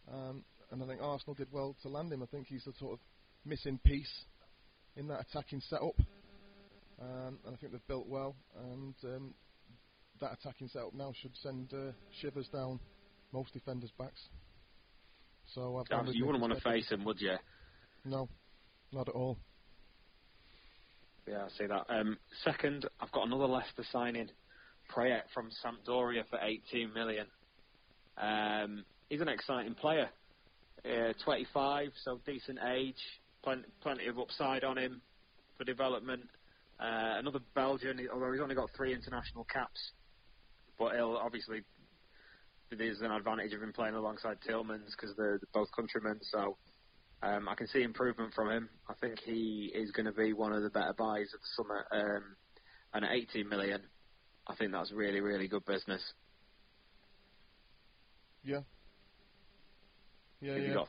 um, 0.08 0.46
and 0.72 0.82
I 0.82 0.88
think 0.88 1.02
Arsenal 1.02 1.34
did 1.34 1.52
well 1.52 1.76
to 1.82 1.90
land 1.90 2.14
him. 2.14 2.24
I 2.24 2.28
think 2.28 2.48
he's 2.48 2.64
the 2.64 2.74
sort 2.80 2.94
of 2.94 3.00
missing 3.44 3.78
piece 3.84 4.26
in 4.96 5.08
that 5.08 5.22
attacking 5.22 5.60
setup, 5.62 6.00
um, 7.02 7.40
and 7.46 7.54
I 7.54 7.58
think 7.58 7.72
they've 7.74 7.88
built 7.88 8.08
well. 8.08 8.36
And 8.56 8.96
um, 9.04 9.34
that 10.24 10.38
attacking 10.40 10.70
setup 10.70 10.94
now 10.94 11.12
should 11.22 11.36
send 11.38 11.74
uh, 11.74 11.92
shivers 12.22 12.48
down 12.48 12.80
most 13.32 13.54
defenders' 13.54 13.92
backs. 13.98 14.30
So 15.54 15.78
I've 15.78 16.06
with 16.06 16.16
you 16.16 16.26
wouldn't 16.26 16.42
want 16.42 16.56
to 16.56 16.62
face 16.62 16.90
him, 16.90 17.04
would 17.04 17.20
you? 17.20 17.36
No, 18.06 18.30
not 18.92 19.10
at 19.10 19.16
all. 19.16 19.38
Yeah, 21.28 21.44
I 21.46 21.50
see 21.58 21.66
that. 21.68 21.86
Um, 21.90 22.18
second, 22.44 22.88
I've 23.00 23.12
got 23.12 23.28
another 23.28 23.46
Leicester 23.46 23.84
signing, 23.92 24.30
Praet 24.90 25.24
from 25.34 25.50
Sampdoria 25.64 26.24
for 26.30 26.40
18 26.42 26.94
million. 26.94 27.28
Um, 28.18 28.86
he's 29.10 29.22
an 29.22 29.30
exciting 29.30 29.76
player. 29.76 30.10
Uh, 30.86 31.14
25, 31.24 31.90
so 32.04 32.20
decent 32.26 32.60
age, 32.76 33.02
plenty, 33.44 33.64
plenty 33.82 34.08
of 34.08 34.20
upside 34.20 34.64
on 34.64 34.78
him 34.78 35.02
for 35.58 35.64
development. 35.64 36.24
Uh, 36.80 37.20
another 37.20 37.40
Belgian, 37.56 38.06
although 38.14 38.32
he's 38.32 38.42
only 38.42 38.56
got 38.56 38.70
three 38.76 38.94
international 38.94 39.46
caps, 39.46 39.92
but 40.78 40.94
he'll 40.96 41.18
obviously 41.18 41.64
there's 42.78 43.02
an 43.02 43.12
advantage 43.12 43.54
of 43.54 43.62
him 43.62 43.74
playing 43.74 43.96
alongside 43.96 44.38
Tielemans 44.42 44.92
because 44.98 45.16
they're, 45.16 45.40
both 45.54 45.68
countrymen. 45.76 46.20
So 46.22 46.58
um, 47.22 47.48
I 47.48 47.56
can 47.56 47.68
see 47.68 47.84
improvement 47.84 48.34
from 48.34 48.50
him. 48.50 48.70
I 48.90 48.94
think 48.96 49.20
he 49.20 49.72
is 49.74 49.92
going 49.92 50.06
to 50.06 50.12
be 50.12 50.34
one 50.34 50.54
of 50.54 50.64
the 50.64 50.70
better 50.70 50.94
buys 50.98 51.32
of 51.34 51.40
the 51.40 51.48
summer. 51.56 51.86
Um, 51.92 52.36
and 52.94 53.06
at 53.06 53.12
18 53.12 53.48
million, 53.48 53.82
I 54.48 54.56
think 54.56 54.72
that's 54.72 54.92
really, 54.92 55.22
really 55.22 55.48
good 55.48 55.66
business. 55.66 56.02
Yeah. 58.44 58.62
Yeah, 60.42 60.58
yeah. 60.58 60.68
You, 60.68 60.74
got, 60.74 60.88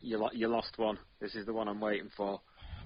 you, 0.00 0.18
lo- 0.18 0.30
you 0.32 0.48
lost 0.48 0.78
one. 0.78 0.98
This 1.20 1.34
is 1.34 1.46
the 1.46 1.52
one 1.52 1.68
I'm 1.68 1.80
waiting 1.80 2.10
for. 2.16 2.40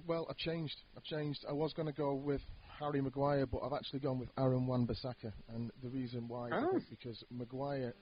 Well, 0.06 0.26
I've 0.28 0.36
changed. 0.36 0.76
I've 0.96 1.04
changed. 1.04 1.44
I 1.48 1.52
was 1.52 1.72
going 1.74 1.86
to 1.86 1.92
go 1.92 2.14
with 2.14 2.40
Harry 2.78 3.00
Maguire, 3.00 3.46
but 3.46 3.58
I've 3.64 3.72
actually 3.72 4.00
gone 4.00 4.18
with 4.18 4.28
Aaron 4.38 4.66
Wan-Bissaka, 4.66 5.32
and 5.48 5.70
the 5.82 5.88
reason 5.88 6.28
why 6.28 6.50
Oh. 6.52 6.68
I 6.68 6.70
think 6.72 6.90
because 6.90 7.24
Maguire, 7.30 7.94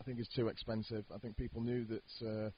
I 0.00 0.04
think 0.04 0.18
is 0.20 0.28
too 0.28 0.48
expensive. 0.48 1.04
I 1.14 1.18
think 1.18 1.36
people 1.36 1.62
knew 1.62 1.84
that 1.86 2.26
uh, 2.26 2.50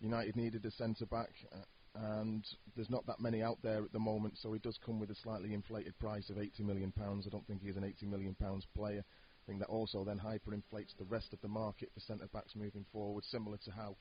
United 0.00 0.34
needed 0.36 0.64
a 0.64 0.70
centre 0.72 1.06
back, 1.06 1.30
uh, 1.52 1.58
and 1.94 2.44
there's 2.74 2.90
not 2.90 3.06
that 3.06 3.20
many 3.20 3.42
out 3.42 3.58
there 3.62 3.84
at 3.84 3.92
the 3.92 3.98
moment, 3.98 4.36
so 4.38 4.52
he 4.52 4.58
does 4.58 4.78
come 4.84 4.98
with 4.98 5.10
a 5.10 5.14
slightly 5.14 5.54
inflated 5.54 5.96
price 5.98 6.28
of 6.30 6.38
80 6.38 6.64
million 6.64 6.90
pounds. 6.90 7.26
I 7.26 7.30
don't 7.30 7.46
think 7.46 7.62
he's 7.62 7.76
an 7.76 7.84
80 7.84 8.06
million 8.06 8.34
pounds 8.34 8.66
player. 8.74 9.04
I 9.04 9.42
think 9.46 9.60
that 9.60 9.68
also 9.68 10.04
then 10.04 10.18
hyperinflates 10.18 10.96
the 10.98 11.04
rest 11.04 11.32
of 11.32 11.40
the 11.40 11.48
market 11.48 11.90
for 11.94 12.00
centre 12.00 12.28
backs 12.32 12.54
moving 12.56 12.84
forward, 12.92 13.24
similar 13.24 13.58
to 13.64 13.70
how 13.70 13.96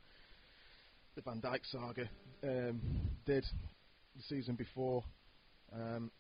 the 1.15 1.21
Van 1.21 1.41
Dijk 1.41 1.60
saga 1.65 2.10
um, 2.43 2.82
did 3.25 3.45
the 4.15 4.23
season 4.23 4.56
before. 4.56 5.04
Um, 5.73 6.12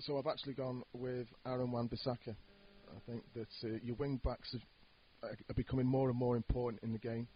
so 0.00 0.18
I've 0.18 0.26
actually 0.26 0.54
gone 0.54 0.82
with 0.92 1.26
Aaron 1.46 1.70
Wan-Bissaka. 1.70 2.34
I 2.34 3.10
think 3.10 3.22
that 3.34 3.48
uh, 3.68 3.78
your 3.82 3.96
wing 3.96 4.20
backs 4.24 4.54
are, 5.22 5.28
are 5.30 5.54
becoming 5.54 5.86
more 5.86 6.08
and 6.08 6.18
more 6.18 6.36
important 6.36 6.82
in 6.82 6.92
the 6.92 6.98
game. 6.98 7.28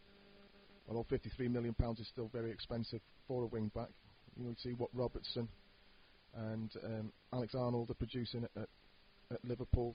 Although 0.89 1.07
53 1.09 1.49
million 1.49 1.75
pounds 1.75 2.01
is 2.01 2.09
still 2.09 2.29
very 2.33 2.51
expensive 2.51 3.01
for 3.27 3.45
a 3.45 3.47
wing 3.47 3.71
back, 3.75 3.89
you 4.37 4.45
would 4.47 4.59
see 4.59 4.73
what 4.73 4.91
Robertson 4.93 5.49
and 6.37 6.71
um, 6.85 7.13
Alex 7.33 7.55
Arnold 7.55 7.91
are 7.91 7.95
producing 7.95 8.45
at, 8.45 8.63
at, 8.63 8.69
at 9.33 9.45
Liverpool, 9.45 9.95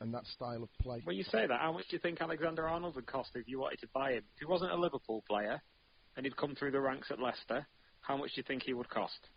and 0.00 0.12
that 0.12 0.26
style 0.26 0.62
of 0.62 0.68
play. 0.80 1.00
When 1.04 1.16
you 1.16 1.24
say 1.24 1.46
that, 1.46 1.60
how 1.60 1.72
much 1.72 1.88
do 1.88 1.96
you 1.96 2.00
think 2.00 2.20
Alexander 2.20 2.68
Arnold 2.68 2.96
would 2.96 3.06
cost 3.06 3.30
if 3.34 3.48
you 3.48 3.60
wanted 3.60 3.80
to 3.80 3.88
buy 3.94 4.12
him? 4.12 4.24
If 4.34 4.40
he 4.40 4.44
wasn't 4.44 4.72
a 4.72 4.76
Liverpool 4.76 5.24
player 5.26 5.62
and 6.16 6.26
he'd 6.26 6.36
come 6.36 6.54
through 6.54 6.72
the 6.72 6.80
ranks 6.80 7.10
at 7.10 7.18
Leicester, 7.18 7.66
how 8.02 8.16
much 8.16 8.34
do 8.34 8.40
you 8.40 8.44
think 8.46 8.62
he 8.62 8.74
would 8.74 8.90
cost? 8.90 9.28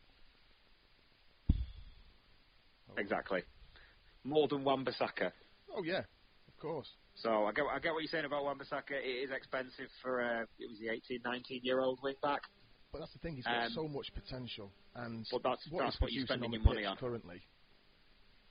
Exactly. 2.98 3.44
More 4.24 4.48
than 4.48 4.64
Wan-Bissaka. 4.64 5.32
Oh 5.76 5.84
yeah, 5.84 6.00
of 6.48 6.58
course. 6.60 6.88
So 7.16 7.46
I 7.46 7.52
get 7.52 7.66
I 7.66 7.80
get 7.80 7.94
what 7.94 8.02
you're 8.02 8.10
saying 8.10 8.26
about 8.26 8.44
Wan-Bissaka. 8.44 8.92
It 8.92 9.24
is 9.24 9.32
expensive 9.32 9.90
for 10.02 10.22
uh, 10.22 10.42
it 10.60 10.70
was 10.70 10.80
the 10.80 10.90
18, 10.90 11.22
19 11.24 11.62
year 11.64 11.80
old 11.80 12.00
wing 12.04 12.16
back. 12.22 12.42
But 12.92 13.00
that's 13.00 13.14
the 13.14 13.20
thing; 13.20 13.36
he's 13.36 13.46
got 13.46 13.66
Um, 13.66 13.72
so 13.74 13.88
much 13.88 14.12
potential, 14.14 14.72
and 14.96 15.26
But 15.32 15.44
that's 15.44 15.68
what 15.70 15.84
that's 15.84 15.96
he's 15.96 16.02
what 16.02 16.12
you're 16.12 16.26
spending 16.26 16.54
your 16.54 16.62
money 16.64 16.86
on. 16.86 16.98
currently. 16.98 17.42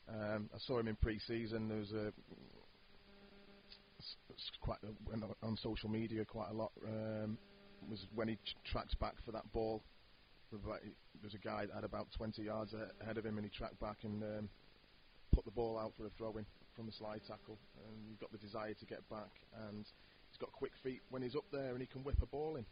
Um, 0.08 0.48
I 0.54 0.58
saw 0.58 0.78
him 0.78 0.88
in 0.88 0.96
pre-season. 0.96 1.68
There 1.68 1.78
was 1.78 1.92
a 1.92 2.12
quite 4.60 4.78
a, 4.84 5.46
on 5.46 5.56
social 5.56 5.88
media 5.90 6.24
quite 6.24 6.50
a 6.50 6.54
lot. 6.54 6.72
Um, 6.86 7.36
was 7.88 8.06
when 8.14 8.28
he 8.28 8.38
tracked 8.64 8.98
back 9.00 9.14
for 9.24 9.32
that 9.32 9.50
ball. 9.52 9.82
There's 10.50 11.34
a 11.34 11.38
guy 11.38 11.66
that 11.66 11.74
had 11.74 11.84
about 11.84 12.08
20 12.16 12.42
yards 12.42 12.74
ahead 13.00 13.18
of 13.18 13.26
him, 13.26 13.36
and 13.38 13.44
he 13.44 13.50
tracked 13.50 13.78
back 13.80 13.98
and 14.04 14.22
um, 14.22 14.48
put 15.32 15.44
the 15.44 15.50
ball 15.50 15.78
out 15.78 15.92
for 15.96 16.06
a 16.06 16.10
throw-in 16.10 16.46
from 16.74 16.88
a 16.88 16.92
slide 16.92 17.20
tackle. 17.26 17.58
And 17.86 18.08
he's 18.08 18.18
got 18.18 18.32
the 18.32 18.38
desire 18.38 18.74
to 18.74 18.86
get 18.86 19.06
back, 19.08 19.30
and 19.68 19.84
he's 20.30 20.38
got 20.38 20.52
quick 20.52 20.72
feet 20.82 21.00
when 21.10 21.22
he's 21.22 21.36
up 21.36 21.44
there, 21.52 21.72
and 21.72 21.80
he 21.80 21.86
can 21.86 22.02
whip 22.04 22.16
a 22.22 22.26
ball 22.26 22.56
in. 22.56 22.66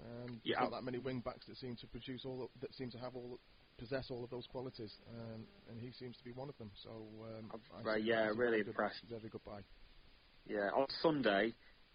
Um, 0.00 0.40
Yeah. 0.42 0.56
There's 0.60 0.70
not 0.70 0.76
that 0.78 0.84
many 0.84 0.98
wing 0.98 1.20
backs 1.20 1.46
that 1.46 1.56
seem 1.56 1.76
to 1.76 1.86
produce 1.86 2.24
all 2.24 2.42
of- 2.44 2.60
that 2.60 2.74
seem 2.74 2.90
to 2.90 2.98
have 2.98 3.14
all 3.14 3.38
possess 3.78 4.10
all 4.10 4.22
of 4.22 4.30
those 4.30 4.46
qualities, 4.46 5.00
um, 5.08 5.46
and 5.68 5.80
he 5.80 5.90
seems 5.92 6.16
to 6.16 6.24
be 6.24 6.32
one 6.32 6.48
of 6.48 6.56
them. 6.58 6.70
So 6.76 6.90
um, 7.24 7.50
Right, 7.84 8.02
yeah, 8.02 8.22
that 8.22 8.30
as 8.30 8.36
a 8.36 8.38
really 8.38 8.58
good- 8.58 8.68
impressed. 8.68 9.02
Very 9.04 9.28
good 9.28 9.42
buy. 9.44 9.64
Yeah, 10.46 10.70
on 10.74 10.86
Sunday, 11.00 11.54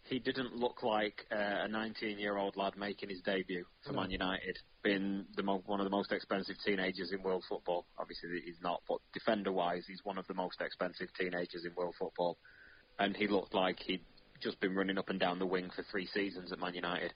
he 0.09 0.19
didn't 0.19 0.55
look 0.55 0.83
like 0.83 1.25
uh, 1.31 1.65
a 1.65 1.67
19-year-old 1.67 2.55
lad 2.55 2.77
making 2.77 3.09
his 3.09 3.21
debut 3.21 3.65
for 3.85 3.93
No. 3.93 4.01
Man 4.01 4.11
United, 4.11 4.57
being 4.83 5.25
the 5.35 5.43
mo- 5.43 5.63
one 5.65 5.79
of 5.79 5.85
the 5.85 5.89
most 5.89 6.11
expensive 6.11 6.55
teenagers 6.65 7.11
in 7.11 7.21
world 7.21 7.43
football. 7.47 7.85
Obviously, 7.97 8.29
he's 8.45 8.61
not, 8.61 8.81
but 8.87 8.99
defender-wise, 9.13 9.83
he's 9.87 10.01
one 10.03 10.17
of 10.17 10.25
the 10.27 10.33
most 10.33 10.61
expensive 10.61 11.07
teenagers 11.19 11.65
in 11.65 11.73
world 11.75 11.95
football. 11.99 12.37
And 12.99 13.15
he 13.15 13.27
looked 13.27 13.53
like 13.53 13.79
he'd 13.79 14.03
just 14.41 14.59
been 14.59 14.75
running 14.75 14.97
up 14.97 15.09
and 15.09 15.19
down 15.19 15.39
the 15.39 15.45
wing 15.45 15.69
for 15.75 15.83
three 15.91 16.07
seasons 16.07 16.51
at 16.51 16.59
Man 16.59 16.73
United. 16.73 17.13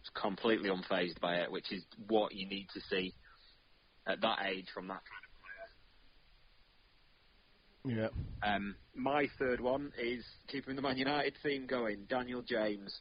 Was 0.00 0.10
completely 0.14 0.70
unfazed 0.70 1.20
by 1.20 1.36
it, 1.36 1.52
which 1.52 1.72
is 1.72 1.84
what 2.08 2.34
you 2.34 2.48
need 2.48 2.68
to 2.72 2.80
see 2.88 3.12
at 4.06 4.20
that 4.22 4.38
age 4.46 4.66
from 4.72 4.88
that 4.88 5.02
kind 5.04 5.24
of 5.24 5.29
Yeah. 7.84 8.08
um, 8.42 8.74
my 8.94 9.28
third 9.38 9.60
one 9.60 9.92
is 9.98 10.24
keeping 10.48 10.76
the 10.76 10.82
Man 10.82 10.98
United 10.98 11.34
theme 11.42 11.66
going. 11.66 12.04
Daniel 12.08 12.42
James, 12.42 13.00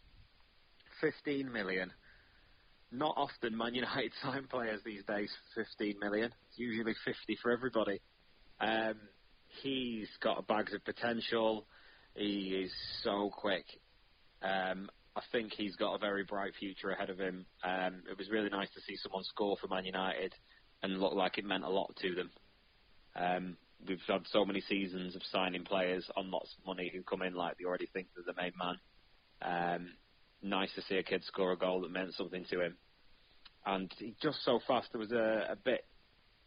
15 1.02 1.52
million. 1.52 1.92
Not 2.92 3.16
often 3.18 3.58
Man 3.58 3.76
United 3.76 4.12
sign 4.24 4.48
players 4.50 4.82
these 4.86 5.04
days 5.06 5.32
for 5.54 5.64
15 5.78 5.96
million. 6.00 6.32
It's 6.50 6.58
usually 6.58 6.96
50 7.06 7.38
for 7.42 7.52
everybody. 7.52 8.02
Um, 8.60 8.96
he's 9.62 10.10
got 10.22 10.48
bags 10.48 10.74
of 10.74 10.84
potential. 10.86 11.66
He 12.16 12.64
is 12.64 12.74
so 13.04 13.32
quick. 13.36 13.66
Um, 14.42 14.90
I 15.16 15.22
think 15.32 15.52
he's 15.54 15.76
got 15.76 15.96
a 15.96 16.00
very 16.00 16.24
bright 16.24 16.54
future 16.58 16.92
ahead 16.92 17.10
of 17.10 17.20
him. 17.20 17.46
Um, 17.64 18.04
it 18.10 18.18
was 18.18 18.30
really 18.30 18.50
nice 18.50 18.70
to 18.74 18.82
see 18.82 18.96
someone 18.98 19.24
score 19.24 19.58
for 19.60 19.68
Man 19.68 19.86
United 19.86 20.34
and 20.82 21.00
look 21.00 21.14
like 21.14 21.38
it 21.38 21.46
meant 21.46 21.64
a 21.66 21.70
lot 21.70 21.94
to 22.02 22.16
them. 22.16 22.32
Um, 23.16 23.58
we've 23.88 24.00
had 24.08 24.26
so 24.32 24.46
many 24.46 24.62
seasons 24.62 25.16
of 25.16 25.22
signing 25.32 25.64
players 25.64 26.06
on 26.16 26.32
lots 26.32 26.56
of 26.58 26.66
money 26.66 26.92
who 26.94 27.02
come 27.04 27.22
in 27.22 27.34
like 27.34 27.58
they 27.58 27.66
already 27.66 27.88
think 27.92 28.08
they're 28.16 28.34
the 28.34 28.42
main 28.42 28.54
man. 28.58 28.76
Um, 29.42 29.90
nice 30.42 30.74
to 30.76 30.82
see 30.82 30.98
a 30.98 31.04
kid 31.04 31.24
score 31.26 31.52
a 31.52 31.58
goal 31.58 31.82
that 31.82 31.92
meant 31.92 32.14
something 32.14 32.46
to 32.50 32.62
him. 32.62 32.78
And 33.66 33.94
he 33.98 34.16
just 34.22 34.44
so 34.44 34.60
fast. 34.68 34.90
There 34.92 35.00
was 35.00 35.12
a, 35.12 35.52
a 35.52 35.56
bit 35.56 35.86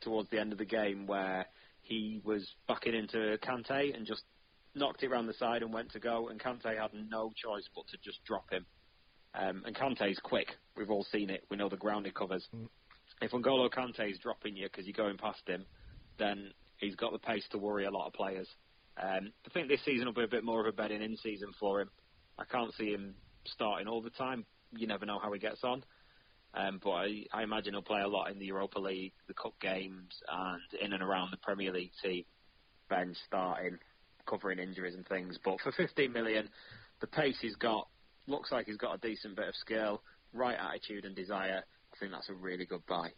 towards 0.00 0.30
the 0.30 0.40
end 0.40 0.52
of 0.52 0.58
the 0.58 0.64
game 0.64 1.06
where 1.06 1.46
he 1.82 2.20
was 2.24 2.46
backing 2.66 2.94
into 2.94 3.38
Kante 3.42 3.94
and 3.94 4.06
just 4.06 4.22
knocked 4.74 5.02
it 5.02 5.10
round 5.10 5.28
the 5.28 5.34
side 5.34 5.62
and 5.62 5.72
went 5.72 5.92
to 5.92 6.00
go, 6.00 6.28
and 6.28 6.40
Kante 6.40 6.78
had 6.80 6.90
no 7.08 7.32
choice 7.36 7.68
but 7.74 7.86
to 7.88 7.98
just 8.02 8.24
drop 8.24 8.50
him. 8.50 8.64
Um, 9.34 9.62
and 9.66 9.74
Kante's 9.74 10.18
quick. 10.22 10.48
We've 10.76 10.90
all 10.90 11.04
seen 11.04 11.30
it. 11.30 11.44
We 11.50 11.56
know 11.56 11.68
the 11.68 11.76
ground 11.76 12.06
he 12.06 12.12
covers. 12.12 12.46
Mm. 12.54 12.68
If 13.20 13.32
N'Golo 13.32 13.70
Kante's 13.70 14.18
dropping 14.18 14.56
you 14.56 14.64
because 14.64 14.86
you're 14.86 14.92
going 14.94 15.16
past 15.16 15.42
him, 15.46 15.64
then 16.18 16.52
he's 16.82 16.96
got 16.96 17.12
the 17.12 17.18
pace 17.18 17.44
to 17.52 17.58
worry 17.58 17.86
a 17.86 17.90
lot 17.90 18.06
of 18.06 18.12
players. 18.12 18.48
Um, 19.00 19.32
I 19.46 19.50
think 19.54 19.68
this 19.68 19.80
season 19.84 20.04
will 20.04 20.12
be 20.12 20.24
a 20.24 20.28
bit 20.28 20.44
more 20.44 20.60
of 20.60 20.66
a 20.66 20.72
bedding 20.72 21.00
in 21.00 21.16
season 21.16 21.52
for 21.58 21.80
him. 21.80 21.88
I 22.38 22.44
can't 22.44 22.74
see 22.74 22.90
him 22.90 23.14
starting 23.46 23.88
all 23.88 24.02
the 24.02 24.10
time. 24.10 24.44
You 24.72 24.86
never 24.86 25.06
know 25.06 25.18
how 25.18 25.32
he 25.32 25.38
gets 25.38 25.64
on. 25.64 25.84
Um, 26.54 26.80
but 26.82 26.90
I, 26.90 27.24
I 27.32 27.42
imagine 27.44 27.72
he'll 27.72 27.82
play 27.82 28.02
a 28.02 28.08
lot 28.08 28.30
in 28.30 28.38
the 28.38 28.44
Europa 28.44 28.78
League, 28.78 29.12
the 29.26 29.34
cup 29.34 29.54
games, 29.60 30.12
and 30.28 30.82
in 30.82 30.92
and 30.92 31.02
around 31.02 31.30
the 31.30 31.38
Premier 31.38 31.72
League 31.72 31.92
team. 32.02 32.24
Bench 32.90 33.16
starting, 33.26 33.78
covering 34.28 34.58
injuries 34.58 34.94
and 34.94 35.06
things. 35.06 35.38
But 35.42 35.60
for 35.60 35.72
15 35.72 36.12
million, 36.12 36.50
the 37.00 37.06
pace 37.06 37.38
he's 37.40 37.56
got 37.56 37.88
looks 38.26 38.52
like 38.52 38.66
he's 38.66 38.76
got 38.76 38.94
a 38.94 38.98
decent 38.98 39.36
bit 39.36 39.48
of 39.48 39.54
skill, 39.54 40.02
right 40.34 40.56
attitude 40.58 41.06
and 41.06 41.16
desire. 41.16 41.62
I 41.94 41.98
think 41.98 42.12
that's 42.12 42.28
a 42.28 42.34
really 42.34 42.66
good 42.66 42.84
buy. 42.86 43.10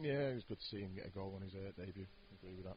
Yeah, 0.00 0.30
it 0.30 0.34
was 0.34 0.44
good 0.48 0.58
to 0.58 0.66
see 0.66 0.80
him 0.80 0.90
get 0.96 1.06
a 1.06 1.10
goal 1.10 1.34
on 1.36 1.42
his 1.42 1.54
uh, 1.54 1.70
debut. 1.78 2.06
Agree 2.42 2.56
with 2.56 2.64
that. 2.64 2.76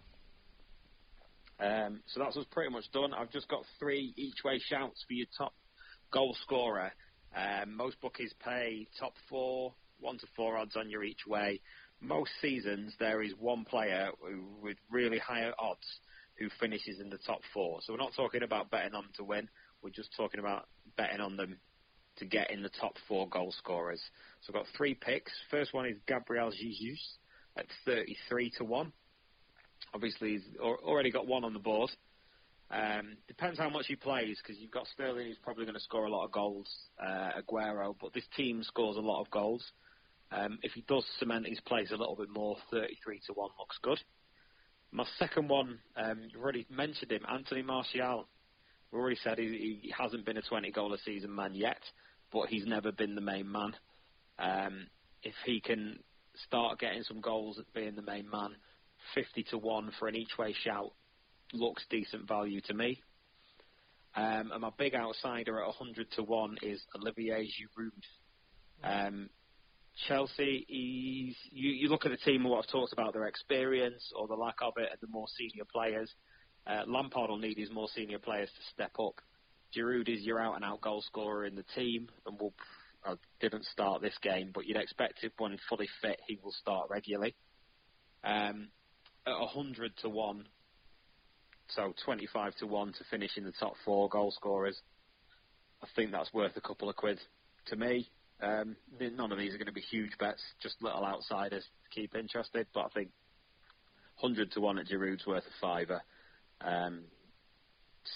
Um, 1.59 2.01
so 2.07 2.19
that's 2.19 2.35
us 2.37 2.45
pretty 2.51 2.71
much 2.71 2.91
done. 2.91 3.13
I've 3.13 3.31
just 3.31 3.47
got 3.47 3.63
three 3.79 4.13
each 4.17 4.43
way 4.43 4.59
shouts 4.59 5.03
for 5.07 5.13
your 5.13 5.27
top 5.37 5.53
goal 6.11 6.35
scorer. 6.41 6.91
Um, 7.35 7.75
most 7.75 7.99
bookies 8.01 8.33
pay 8.43 8.87
top 8.99 9.13
four, 9.29 9.73
one 9.99 10.17
to 10.17 10.27
four 10.35 10.57
odds 10.57 10.75
on 10.75 10.89
your 10.89 11.03
each 11.03 11.25
way. 11.27 11.61
Most 12.01 12.31
seasons 12.41 12.93
there 12.99 13.21
is 13.21 13.33
one 13.39 13.65
player 13.65 14.09
with 14.61 14.77
really 14.91 15.17
higher 15.17 15.53
odds 15.57 15.87
who 16.37 16.49
finishes 16.59 16.99
in 16.99 17.09
the 17.09 17.17
top 17.25 17.39
four. 17.53 17.79
So 17.81 17.93
we're 17.93 17.99
not 17.99 18.13
talking 18.15 18.43
about 18.43 18.69
betting 18.69 18.93
on 18.93 19.03
them 19.03 19.11
to 19.17 19.23
win. 19.23 19.49
We're 19.81 19.89
just 19.91 20.15
talking 20.15 20.39
about 20.39 20.67
betting 20.97 21.21
on 21.21 21.37
them 21.37 21.57
to 22.17 22.25
get 22.25 22.51
in 22.51 22.61
the 22.61 22.69
top 22.69 22.95
four 23.07 23.27
goal 23.29 23.53
scorers. 23.57 24.01
So 24.41 24.51
I've 24.51 24.63
got 24.63 24.67
three 24.75 24.93
picks. 24.93 25.31
First 25.51 25.73
one 25.73 25.85
is 25.85 25.97
Gabriel 26.07 26.51
Jesus 26.51 27.17
at 27.57 27.65
33 27.85 28.51
to 28.57 28.63
1. 28.63 28.91
Obviously, 29.93 30.33
he's 30.33 30.59
already 30.59 31.11
got 31.11 31.27
one 31.27 31.43
on 31.43 31.53
the 31.53 31.59
board. 31.59 31.89
Um, 32.71 33.17
depends 33.27 33.59
how 33.59 33.69
much 33.69 33.85
he 33.87 33.95
plays 33.95 34.39
because 34.41 34.59
you've 34.59 34.71
got 34.71 34.87
Sterling 34.87 35.27
who's 35.27 35.37
probably 35.43 35.65
going 35.65 35.75
to 35.75 35.81
score 35.81 36.05
a 36.05 36.09
lot 36.09 36.25
of 36.25 36.31
goals, 36.31 36.67
uh, 36.99 37.31
Aguero, 37.39 37.95
but 38.01 38.13
this 38.13 38.25
team 38.35 38.63
scores 38.63 38.97
a 38.97 39.01
lot 39.01 39.21
of 39.21 39.29
goals. 39.29 39.63
Um, 40.31 40.57
if 40.63 40.71
he 40.73 40.83
does 40.87 41.05
cement 41.19 41.47
his 41.47 41.59
place 41.61 41.91
a 41.91 41.97
little 41.97 42.15
bit 42.15 42.29
more, 42.29 42.57
33 42.71 43.21
to 43.27 43.33
1 43.33 43.49
looks 43.59 43.77
good. 43.83 43.99
My 44.91 45.05
second 45.19 45.49
one, 45.49 45.79
um, 45.95 46.21
you've 46.27 46.41
already 46.41 46.65
mentioned 46.69 47.11
him, 47.11 47.25
Anthony 47.31 47.61
Martial. 47.61 48.27
We 48.91 48.99
already 48.99 49.17
said 49.23 49.37
he, 49.37 49.79
he 49.81 49.93
hasn't 49.95 50.25
been 50.25 50.37
a 50.37 50.41
20 50.41 50.71
goal 50.71 50.93
a 50.93 50.97
season 50.99 51.35
man 51.35 51.53
yet, 51.53 51.81
but 52.31 52.47
he's 52.47 52.65
never 52.65 52.91
been 52.91 53.13
the 53.13 53.21
main 53.21 53.51
man. 53.51 53.75
Um, 54.39 54.87
if 55.21 55.33
he 55.45 55.61
can 55.61 55.99
start 56.47 56.79
getting 56.79 57.03
some 57.03 57.21
goals 57.21 57.59
at 57.59 57.71
being 57.73 57.95
the 57.95 58.01
main 58.01 58.29
man, 58.29 58.55
50 59.13 59.43
to 59.51 59.57
1 59.57 59.91
for 59.99 60.07
an 60.07 60.15
each 60.15 60.37
way 60.37 60.53
shout 60.63 60.93
looks 61.53 61.83
decent 61.89 62.27
value 62.27 62.61
to 62.61 62.73
me. 62.73 63.01
Um, 64.15 64.51
and 64.51 64.61
my 64.61 64.71
big 64.77 64.95
outsider 64.95 65.59
at 65.59 65.67
100 65.67 66.11
to 66.11 66.23
1 66.23 66.57
is 66.61 66.81
Olivier 66.95 67.47
Giroud. 67.47 67.91
Um, 68.83 69.29
Chelsea, 70.07 70.65
he's, 70.67 71.35
you, 71.51 71.71
you 71.71 71.89
look 71.89 72.05
at 72.05 72.11
the 72.11 72.17
team 72.17 72.41
and 72.41 72.49
what 72.49 72.65
I've 72.65 72.71
talked 72.71 72.93
about, 72.93 73.13
their 73.13 73.27
experience 73.27 74.11
or 74.17 74.27
the 74.27 74.35
lack 74.35 74.55
of 74.61 74.73
it, 74.77 74.89
and 74.91 74.99
the 75.01 75.11
more 75.11 75.27
senior 75.37 75.63
players. 75.71 76.09
Uh, 76.67 76.83
Lampard 76.87 77.29
will 77.29 77.37
need 77.37 77.57
his 77.57 77.71
more 77.71 77.87
senior 77.93 78.19
players 78.19 78.49
to 78.49 78.73
step 78.73 78.91
up. 78.99 79.15
Giroud 79.75 80.09
is 80.09 80.23
your 80.23 80.39
out 80.39 80.55
and 80.55 80.63
out 80.63 80.81
goal 80.81 81.01
scorer 81.01 81.45
in 81.45 81.55
the 81.55 81.65
team, 81.75 82.07
and 82.25 82.39
will 82.39 82.53
uh, 83.05 83.15
didn't 83.39 83.65
start 83.65 84.01
this 84.01 84.17
game, 84.21 84.51
but 84.53 84.65
you'd 84.65 84.77
expect 84.77 85.23
if 85.23 85.31
when 85.37 85.57
fully 85.69 85.87
fit, 86.01 86.19
he 86.27 86.39
will 86.43 86.51
start 86.51 86.89
regularly. 86.89 87.35
Um, 88.23 88.69
at 89.27 89.39
100 89.39 89.97
to 89.97 90.09
1, 90.09 90.45
so 91.69 91.93
25 92.05 92.55
to 92.57 92.67
1 92.67 92.93
to 92.93 93.03
finish 93.09 93.37
in 93.37 93.43
the 93.43 93.53
top 93.59 93.73
four 93.83 94.07
goal 94.09 94.31
scorers, 94.31 94.79
I 95.81 95.87
think 95.95 96.11
that's 96.11 96.33
worth 96.33 96.55
a 96.55 96.61
couple 96.61 96.89
of 96.89 96.95
quid 96.95 97.19
to 97.67 97.75
me. 97.75 98.09
Um, 98.41 98.75
none 98.99 99.31
of 99.31 99.37
these 99.37 99.53
are 99.53 99.57
going 99.57 99.67
to 99.67 99.73
be 99.73 99.81
huge 99.81 100.17
bets, 100.19 100.43
just 100.61 100.81
little 100.81 101.05
outsiders 101.05 101.63
to 101.63 102.01
keep 102.01 102.15
interested, 102.15 102.67
but 102.73 102.85
I 102.85 102.89
think 102.89 103.09
100 104.19 104.51
to 104.51 104.61
1 104.61 104.79
at 104.79 104.87
Giroud's 104.87 105.25
worth 105.25 105.43
a 105.43 105.61
fiver. 105.61 106.01
Um, 106.61 107.03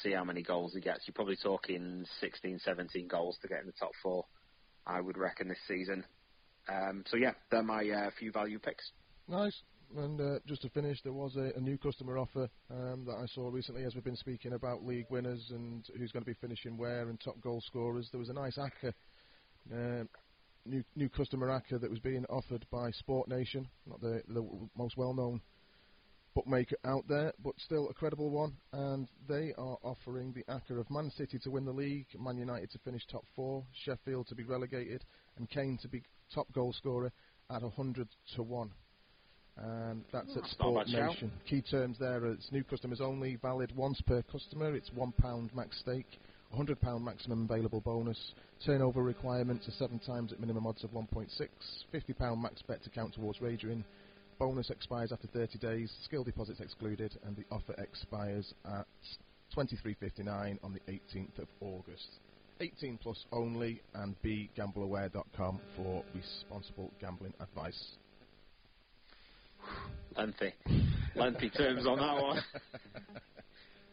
see 0.04 0.12
how 0.12 0.24
many 0.24 0.44
goals 0.44 0.74
he 0.74 0.82
gets. 0.82 1.02
You're 1.08 1.14
probably 1.14 1.38
talking 1.42 2.06
16, 2.20 2.60
17 2.64 3.08
goals 3.08 3.38
to 3.42 3.48
get 3.48 3.62
in 3.62 3.66
the 3.66 3.74
top 3.74 3.92
four, 4.04 4.26
I 4.86 5.02
would 5.02 5.18
reckon, 5.18 5.48
this 5.48 5.58
season. 5.68 6.04
Um, 6.68 7.04
so, 7.08 7.18
yeah, 7.18 7.32
they're 7.50 7.64
my 7.64 7.90
uh, 7.90 8.10
few 8.20 8.32
value 8.32 8.60
picks. 8.60 8.92
Nice. 9.28 9.62
And 9.98 10.22
uh, 10.22 10.40
just 10.46 10.62
to 10.62 10.70
finish, 10.70 11.02
there 11.04 11.14
was 11.14 11.36
a, 11.36 11.52
a 11.58 11.60
new 11.60 11.78
customer 11.78 12.20
offer 12.20 12.48
um, 12.70 13.06
that 13.06 13.16
I 13.16 13.26
saw 13.34 13.50
recently 13.50 13.86
as 13.86 13.96
we've 13.96 14.04
been 14.04 14.16
speaking 14.16 14.54
about 14.54 14.86
league 14.86 15.08
winners 15.10 15.44
and 15.50 15.84
who's 15.98 16.12
going 16.12 16.24
to 16.24 16.30
be 16.30 16.38
finishing 16.40 16.78
where 16.78 17.10
and 17.10 17.20
top 17.20 17.42
goal 17.42 17.62
scorers. 17.66 18.08
There 18.12 18.20
was 18.20 18.30
a 18.30 18.34
nice 18.34 18.58
ACCA, 18.58 18.94
uh, 19.74 20.04
new 20.66 20.84
new 20.96 21.10
customer 21.10 21.48
ACCA 21.48 21.82
that 21.82 21.90
was 21.90 22.00
being 22.00 22.24
offered 22.30 22.66
by 22.72 22.92
Sport 22.92 23.30
Nation, 23.30 23.68
not 23.88 24.00
the, 24.00 24.22
the 24.28 24.48
most 24.78 24.96
well 24.96 25.16
known 25.16 25.42
bookmaker 26.36 26.76
out 26.86 27.08
there, 27.10 27.34
but 27.44 27.54
still 27.58 27.90
a 27.90 27.94
credible 27.94 28.30
one. 28.30 28.54
And 28.72 29.08
they 29.28 29.54
are 29.58 29.78
offering 29.82 30.34
the 30.34 30.44
ACCA 30.54 30.80
of 30.80 30.92
Man 30.92 31.10
City 31.18 31.40
to 31.40 31.50
win 31.50 31.66
the 31.66 31.72
league, 31.72 32.06
Man 32.20 32.38
United 32.38 32.70
to 32.72 32.80
finish 32.80 33.02
top 33.12 33.26
four, 33.36 33.66
Sheffield 33.86 34.28
to 34.28 34.36
be 34.36 34.44
relegated, 34.44 35.04
and 35.38 35.50
Kane 35.50 35.80
to 35.82 35.88
be 35.88 36.04
top 36.34 36.46
goal 36.54 36.74
scorer 36.74 37.12
at 37.50 37.64
100 37.64 38.08
to 38.36 38.44
1. 38.44 38.72
And 39.62 40.04
that's 40.12 40.30
Oh, 40.36 40.40
at 40.40 40.50
Sport. 40.50 40.88
Nation. 40.88 41.32
Key 41.46 41.62
terms 41.62 41.98
there 42.00 42.18
are 42.24 42.32
it's 42.32 42.52
new 42.52 42.64
customers 42.64 43.02
only, 43.02 43.36
valid 43.36 43.76
once 43.76 44.00
per 44.02 44.22
customer. 44.24 44.74
It's 44.76 44.90
£1 44.92 45.54
max 45.56 45.80
stake, 45.80 46.20
£100 46.56 47.02
maximum 47.02 47.44
available 47.44 47.82
bonus. 47.82 48.34
Turnover 48.66 49.04
requirements 49.04 49.68
are 49.68 49.72
seven 49.72 50.00
times 50.00 50.32
at 50.32 50.40
minimum 50.40 50.66
odds 50.66 50.84
of 50.84 50.92
1.6. 50.92 51.28
£50 51.94 52.42
max 52.42 52.62
bet 52.62 52.82
to 52.84 52.90
count 52.90 53.14
towards 53.14 53.42
wagering. 53.42 53.84
Bonus 54.40 54.70
expires 54.70 55.12
after 55.12 55.28
30 55.28 55.58
days, 55.58 55.92
Skrill 56.08 56.24
deposits 56.24 56.62
excluded, 56.62 57.12
and 57.26 57.36
the 57.36 57.44
offer 57.52 57.74
expires 57.78 58.54
at 58.66 58.86
23.59 59.56 60.58
on 60.64 60.74
the 60.74 60.80
18th 60.92 61.40
of 61.40 61.48
August. 61.60 62.08
18 62.62 62.98
plus 63.02 63.26
only, 63.34 63.82
and 63.96 64.16
begambleaware.com 64.24 65.60
for 65.76 66.04
responsible 66.14 66.92
gambling 67.02 67.34
advice. 67.42 67.98
Lengthy. 70.18 70.54
Lengthy 71.16 71.50
terms 71.50 71.86
on 71.88 71.98
that 72.00 72.22
one. 72.22 72.42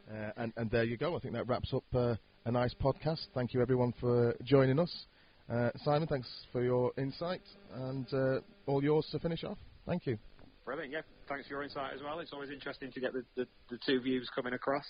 Uh, 0.08 0.30
and, 0.36 0.52
and 0.56 0.70
there 0.70 0.84
you 0.84 0.96
go. 0.96 1.16
I 1.16 1.18
think 1.18 1.34
that 1.34 1.48
wraps 1.48 1.74
up 1.74 1.82
uh, 1.92 2.14
a 2.44 2.52
nice 2.52 2.72
podcast. 2.74 3.26
Thank 3.34 3.52
you, 3.52 3.60
everyone, 3.60 3.92
for 4.00 4.36
joining 4.44 4.78
us. 4.78 5.06
Uh, 5.52 5.70
Simon, 5.84 6.06
thanks 6.06 6.28
for 6.52 6.62
your 6.62 6.92
insight, 6.96 7.42
and 7.74 8.06
uh, 8.12 8.38
all 8.66 8.84
yours 8.84 9.06
to 9.10 9.18
finish 9.18 9.42
off. 9.42 9.58
Thank 9.84 10.06
you. 10.06 10.16
Brilliant, 10.64 10.92
yeah. 10.92 11.00
Thanks 11.28 11.48
for 11.48 11.54
your 11.54 11.62
insight 11.64 11.94
as 11.94 12.02
well. 12.02 12.20
It's 12.20 12.32
always 12.32 12.50
interesting 12.50 12.92
to 12.92 13.00
get 13.00 13.12
the, 13.12 13.24
the, 13.36 13.46
the 13.68 13.78
two 13.84 14.00
views 14.00 14.28
coming 14.34 14.52
across. 14.52 14.84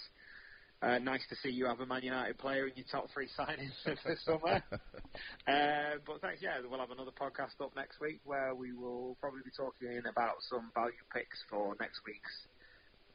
Uh, 0.82 0.98
nice 0.98 1.22
to 1.30 1.36
see 1.36 1.48
you 1.48 1.64
have 1.64 1.80
a 1.80 1.86
Man 1.86 2.02
United 2.02 2.36
player 2.36 2.66
in 2.66 2.72
your 2.76 2.84
top 2.90 3.08
three 3.12 3.28
signings 3.38 3.72
for 3.82 3.96
the 4.04 4.16
summer. 4.24 4.62
uh, 4.72 5.98
but 6.06 6.20
thanks, 6.20 6.42
yeah, 6.42 6.58
we'll 6.68 6.80
have 6.80 6.90
another 6.90 7.12
podcast 7.18 7.62
up 7.64 7.74
next 7.74 8.00
week 8.00 8.20
where 8.24 8.54
we 8.54 8.72
will 8.72 9.16
probably 9.20 9.40
be 9.44 9.50
talking 9.56 10.02
about 10.08 10.36
some 10.50 10.70
value 10.74 10.92
picks 11.14 11.38
for 11.48 11.74
next 11.80 12.00
week's 12.06 12.46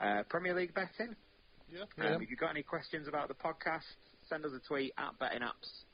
uh, 0.02 0.24
Premier 0.30 0.56
League 0.56 0.74
betting. 0.74 1.16
Yeah. 1.72 1.84
Um, 2.04 2.22
if 2.22 2.30
you've 2.30 2.40
got 2.40 2.50
any 2.50 2.64
questions 2.64 3.08
about 3.08 3.28
the 3.28 3.36
podcast, 3.36 3.88
send 4.28 4.44
us 4.46 4.52
a 4.54 4.68
tweet 4.68 4.94
at 4.98 5.18
Betting 5.20 5.42
Apps. 5.42 5.86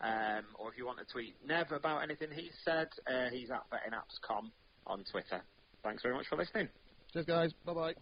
Um, 0.00 0.44
or 0.58 0.70
if 0.70 0.76
you 0.76 0.84
want 0.84 0.98
to 0.98 1.04
tweet 1.10 1.34
Nev 1.46 1.72
about 1.72 2.02
anything 2.02 2.28
he 2.30 2.50
said, 2.64 2.88
uh, 3.06 3.30
he's 3.32 3.50
at 3.50 3.64
bettingappscom 3.70 4.50
on 4.86 5.04
Twitter. 5.10 5.42
Thanks 5.82 6.02
very 6.02 6.14
much 6.14 6.26
for 6.28 6.36
listening. 6.36 6.68
Cheers, 7.12 7.26
guys. 7.26 7.52
Bye 7.64 7.72
bye. 7.72 7.94